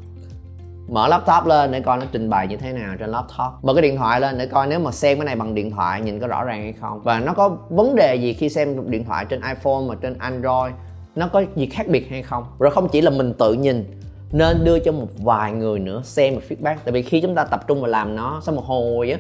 Mở 0.90 1.08
laptop 1.08 1.46
lên 1.46 1.72
để 1.72 1.80
coi 1.80 1.98
nó 1.98 2.06
trình 2.12 2.30
bày 2.30 2.48
như 2.48 2.58
thế 2.58 2.74
nào 2.74 2.96
trên 3.00 3.10
laptop. 3.10 3.64
Mở 3.64 3.74
cái 3.74 3.82
điện 3.82 3.98
thoại 3.98 4.22
lên 4.22 4.38
để 4.38 4.46
coi 4.46 4.68
nếu 4.68 4.80
mà 4.80 4.92
xem 4.92 5.18
cái 5.18 5.26
này 5.26 5.36
bằng 5.36 5.56
điện 5.56 5.72
thoại, 5.72 6.02
nhìn 6.02 6.20
có 6.20 6.28
rõ 6.28 6.44
ràng 6.44 6.62
hay 6.62 6.74
không. 6.74 7.02
Và 7.04 7.20
nó 7.20 7.34
có 7.34 7.58
vấn 7.70 7.96
đề 7.96 8.16
gì 8.16 8.34
khi 8.34 8.50
xem 8.50 8.92
điện 8.92 9.06
thoại 9.06 9.26
trên 9.26 9.42
iphone 9.42 9.82
mà 9.88 9.96
trên 10.02 10.18
android? 10.18 10.74
Nó 11.16 11.28
có 11.28 11.44
gì 11.56 11.66
khác 11.66 11.88
biệt 11.88 12.10
hay 12.10 12.24
không? 12.24 12.44
Rồi 12.60 12.72
không 12.72 12.88
chỉ 12.92 13.02
là 13.02 13.10
mình 13.10 13.34
tự 13.34 13.54
nhìn, 13.54 14.00
nên 14.32 14.64
đưa 14.64 14.80
cho 14.80 14.92
một 14.92 15.08
vài 15.18 15.52
người 15.52 15.80
nữa 15.80 16.02
xem 16.04 16.36
và 16.36 16.42
feedback. 16.50 16.76
Tại 16.86 16.92
vì 16.92 17.02
khi 17.02 17.22
chúng 17.22 17.36
ta 17.36 17.44
tập 17.44 17.68
trung 17.68 17.82
vào 17.82 17.90
làm 17.90 18.16
nó, 18.16 18.42
sau 18.44 18.56
một 18.56 18.66
hồi 18.66 19.12
á 19.12 19.20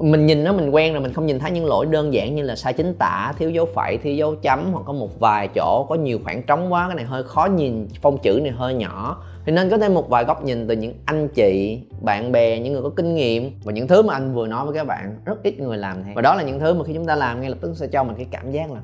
mình 0.00 0.26
nhìn 0.26 0.44
nó, 0.44 0.52
mình 0.52 0.70
quen 0.70 0.92
rồi, 0.92 1.02
mình 1.02 1.12
không 1.12 1.26
nhìn 1.26 1.38
thấy 1.38 1.50
những 1.50 1.66
lỗi 1.66 1.86
đơn 1.86 2.12
giản 2.12 2.34
như 2.34 2.42
là 2.42 2.56
sai 2.56 2.72
chính 2.72 2.94
tả, 2.94 3.32
thiếu 3.38 3.50
dấu 3.50 3.66
phẩy, 3.74 3.98
thiếu 3.98 4.14
dấu 4.14 4.34
chấm, 4.34 4.72
hoặc 4.72 4.82
có 4.86 4.92
một 4.92 5.20
vài 5.20 5.48
chỗ 5.54 5.86
có 5.88 5.94
nhiều 5.94 6.18
khoảng 6.24 6.42
trống 6.42 6.72
quá, 6.72 6.86
cái 6.88 6.96
này 6.96 7.04
hơi 7.04 7.22
khó 7.22 7.44
nhìn, 7.44 7.88
phông 8.02 8.18
chữ 8.18 8.40
này 8.42 8.52
hơi 8.52 8.74
nhỏ. 8.74 9.24
Thì 9.46 9.52
nên 9.52 9.70
có 9.70 9.78
thêm 9.78 9.94
một 9.94 10.08
vài 10.08 10.24
góc 10.24 10.44
nhìn 10.44 10.68
từ 10.68 10.76
những 10.76 10.94
anh 11.04 11.28
chị, 11.28 11.80
bạn 12.00 12.32
bè, 12.32 12.58
những 12.58 12.72
người 12.72 12.82
có 12.82 12.90
kinh 12.96 13.14
nghiệm 13.14 13.50
và 13.64 13.72
những 13.72 13.88
thứ 13.88 14.02
mà 14.02 14.14
anh 14.14 14.34
vừa 14.34 14.46
nói 14.46 14.64
với 14.66 14.74
các 14.74 14.86
bạn. 14.86 15.16
Rất 15.24 15.42
ít 15.42 15.60
người 15.60 15.78
làm 15.78 16.02
theo. 16.04 16.12
Và 16.14 16.22
đó 16.22 16.34
là 16.34 16.42
những 16.42 16.60
thứ 16.60 16.74
mà 16.74 16.84
khi 16.84 16.94
chúng 16.94 17.06
ta 17.06 17.14
làm 17.14 17.40
ngay 17.40 17.50
lập 17.50 17.58
tức 17.60 17.72
sẽ 17.74 17.86
cho 17.86 18.04
mình 18.04 18.16
cái 18.16 18.26
cảm 18.30 18.52
giác 18.52 18.70
là 18.72 18.80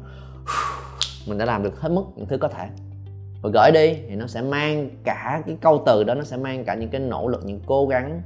mình 1.27 1.39
đã 1.39 1.45
làm 1.45 1.63
được 1.63 1.81
hết 1.81 1.89
mức 1.89 2.05
những 2.17 2.27
thứ 2.27 2.39
có 2.39 2.49
thể. 2.49 2.67
Và 3.43 3.51
gửi 3.55 3.71
đi 3.75 3.95
thì 4.09 4.15
nó 4.15 4.27
sẽ 4.27 4.43
mang 4.43 4.91
cả 5.05 5.43
cái 5.47 5.57
câu 5.61 5.83
từ 5.87 6.05
đó, 6.05 6.15
nó 6.15 6.23
sẽ 6.23 6.37
mang 6.37 6.65
cả 6.65 6.75
những 6.75 6.89
cái 6.91 7.01
nỗ 7.01 7.29
lực, 7.29 7.45
những 7.45 7.61
cố 7.67 7.87
gắng 7.87 8.23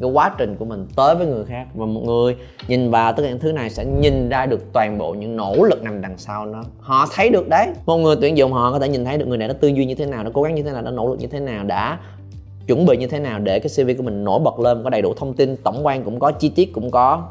cái 0.00 0.10
quá 0.10 0.34
trình 0.38 0.56
của 0.56 0.64
mình 0.64 0.86
tới 0.96 1.14
với 1.14 1.26
người 1.26 1.44
khác. 1.44 1.66
Và 1.74 1.86
một 1.86 2.00
người 2.04 2.36
nhìn 2.68 2.90
vào 2.90 3.12
tất 3.12 3.22
cả 3.22 3.28
những 3.28 3.38
thứ 3.38 3.52
này 3.52 3.70
sẽ 3.70 3.84
nhìn 3.84 4.28
ra 4.28 4.46
được 4.46 4.72
toàn 4.72 4.98
bộ 4.98 5.14
những 5.14 5.36
nỗ 5.36 5.64
lực 5.64 5.82
nằm 5.82 6.00
đằng 6.00 6.18
sau 6.18 6.46
nó. 6.46 6.62
Họ 6.78 7.06
thấy 7.14 7.30
được 7.30 7.48
đấy. 7.48 7.68
Một 7.86 7.96
người 7.96 8.16
tuyển 8.20 8.36
dụng 8.36 8.52
họ 8.52 8.72
có 8.72 8.78
thể 8.78 8.88
nhìn 8.88 9.04
thấy 9.04 9.18
được 9.18 9.28
người 9.28 9.38
này 9.38 9.48
nó 9.48 9.54
tư 9.54 9.68
duy 9.68 9.84
như 9.84 9.94
thế 9.94 10.06
nào 10.06 10.24
nó 10.24 10.30
cố 10.34 10.42
gắng 10.42 10.54
như 10.54 10.62
thế 10.62 10.72
nào 10.72 10.82
nó 10.82 10.90
nỗ 10.90 11.08
lực 11.08 11.18
như 11.20 11.26
thế 11.26 11.40
nào 11.40 11.64
đã 11.64 11.98
chuẩn 12.66 12.86
bị 12.86 12.96
như 12.96 13.06
thế 13.06 13.18
nào 13.18 13.38
để 13.38 13.58
cái 13.58 13.68
cv 13.76 13.96
của 13.96 14.02
mình 14.02 14.24
nổi 14.24 14.40
bật 14.44 14.60
lên 14.60 14.82
có 14.84 14.90
đầy 14.90 15.02
đủ 15.02 15.14
thông 15.16 15.34
tin 15.34 15.56
tổng 15.56 15.86
quan 15.86 16.04
cũng 16.04 16.18
có 16.18 16.30
chi 16.30 16.48
tiết 16.48 16.72
cũng 16.72 16.90
có. 16.90 17.28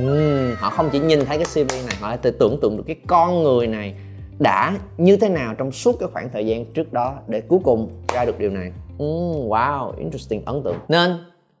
Uhm, 0.00 0.54
họ 0.56 0.70
không 0.70 0.88
chỉ 0.92 0.98
nhìn 0.98 1.24
thấy 1.24 1.38
cái 1.38 1.46
cv 1.64 1.72
này 1.72 1.96
họ 2.00 2.08
lại 2.08 2.18
thể 2.22 2.30
tưởng 2.38 2.58
tượng 2.60 2.76
được 2.76 2.82
cái 2.86 2.96
con 3.06 3.42
người 3.42 3.66
này 3.66 3.94
đã 4.38 4.78
như 4.98 5.16
thế 5.16 5.28
nào 5.28 5.54
trong 5.54 5.72
suốt 5.72 5.96
cái 6.00 6.08
khoảng 6.12 6.28
thời 6.32 6.46
gian 6.46 6.64
trước 6.64 6.92
đó 6.92 7.14
để 7.28 7.40
cuối 7.40 7.58
cùng 7.64 7.88
ra 8.14 8.24
được 8.24 8.38
điều 8.38 8.50
này. 8.50 8.72
Uhm, 9.02 9.48
wow 9.48 9.92
interesting 9.98 10.42
ấn 10.44 10.62
tượng. 10.62 10.76
Nên 10.88 11.10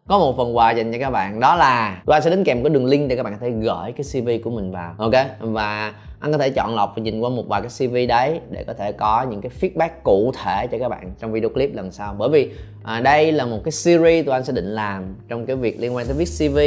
có 0.08 0.18
một 0.18 0.36
phần 0.36 0.56
quà 0.56 0.70
dành 0.70 0.92
cho 0.92 0.98
các 0.98 1.10
bạn 1.10 1.40
đó 1.40 1.56
là 1.56 2.02
tôi 2.06 2.20
sẽ 2.20 2.30
đính 2.30 2.44
kèm 2.44 2.62
cái 2.62 2.70
đường 2.70 2.86
link 2.86 3.08
để 3.08 3.16
các 3.16 3.22
bạn 3.22 3.32
có 3.32 3.38
thể 3.40 3.50
gửi 3.50 3.92
cái 3.92 4.22
cv 4.22 4.44
của 4.44 4.50
mình 4.50 4.72
vào. 4.72 4.94
Ok? 4.98 5.12
Và 5.40 5.92
anh 6.20 6.32
có 6.32 6.38
thể 6.38 6.50
chọn 6.50 6.74
lọc 6.74 6.92
và 6.96 7.02
nhìn 7.02 7.20
qua 7.20 7.30
một 7.30 7.42
vài 7.48 7.62
cái 7.62 7.88
cv 7.88 7.94
đấy 8.08 8.40
để 8.50 8.64
có 8.64 8.72
thể 8.72 8.92
có 8.92 9.26
những 9.30 9.40
cái 9.40 9.50
feedback 9.60 9.88
cụ 10.02 10.32
thể 10.44 10.66
cho 10.66 10.78
các 10.78 10.88
bạn 10.88 11.14
trong 11.20 11.32
video 11.32 11.50
clip 11.50 11.74
lần 11.74 11.92
sau. 11.92 12.14
Bởi 12.18 12.28
vì 12.28 12.50
à, 12.82 13.00
đây 13.00 13.32
là 13.32 13.46
một 13.46 13.58
cái 13.64 13.72
series 13.72 14.26
tụi 14.26 14.32
anh 14.32 14.44
sẽ 14.44 14.52
định 14.52 14.74
làm 14.74 15.14
trong 15.28 15.46
cái 15.46 15.56
việc 15.56 15.80
liên 15.80 15.96
quan 15.96 16.06
tới 16.06 16.16
viết 16.16 16.28
cv 16.38 16.58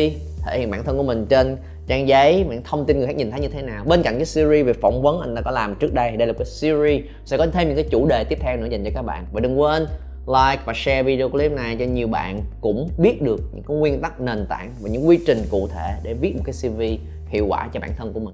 thể 0.45 0.59
hiện 0.59 0.71
bản 0.71 0.83
thân 0.83 0.97
của 0.97 1.03
mình 1.03 1.25
trên 1.29 1.57
trang 1.87 2.07
giấy 2.07 2.45
những 2.49 2.61
thông 2.63 2.85
tin 2.85 2.97
người 2.97 3.07
khác 3.07 3.15
nhìn 3.15 3.31
thấy 3.31 3.39
như 3.39 3.47
thế 3.47 3.61
nào. 3.61 3.83
Bên 3.87 4.01
cạnh 4.03 4.15
cái 4.15 4.25
series 4.25 4.65
về 4.65 4.73
phỏng 4.73 5.01
vấn 5.01 5.21
anh 5.21 5.35
đã 5.35 5.41
có 5.41 5.51
làm 5.51 5.75
trước 5.75 5.93
đây 5.93 6.17
đây 6.17 6.27
là 6.27 6.33
cái 6.33 6.45
series 6.45 7.05
sẽ 7.25 7.37
có 7.37 7.47
thêm 7.53 7.67
những 7.67 7.77
cái 7.77 7.85
chủ 7.91 8.07
đề 8.07 8.23
tiếp 8.23 8.37
theo 8.41 8.57
nữa 8.57 8.67
dành 8.71 8.83
cho 8.83 8.91
các 8.95 9.01
bạn. 9.01 9.25
Và 9.31 9.39
đừng 9.39 9.61
quên 9.61 9.87
like 10.27 10.61
và 10.65 10.73
share 10.75 11.03
video 11.03 11.29
clip 11.29 11.51
này 11.51 11.75
cho 11.79 11.85
nhiều 11.85 12.07
bạn 12.07 12.41
cũng 12.61 12.89
biết 12.97 13.21
được 13.21 13.41
những 13.53 13.63
cái 13.67 13.77
nguyên 13.77 14.01
tắc 14.01 14.21
nền 14.21 14.45
tảng 14.49 14.73
và 14.79 14.89
những 14.89 15.07
quy 15.07 15.19
trình 15.25 15.41
cụ 15.49 15.67
thể 15.67 15.93
để 16.03 16.13
viết 16.13 16.35
một 16.35 16.43
cái 16.45 16.53
CV 16.61 16.81
hiệu 17.29 17.45
quả 17.47 17.69
cho 17.73 17.79
bản 17.79 17.91
thân 17.97 18.13
của 18.13 18.19
mình. 18.19 18.25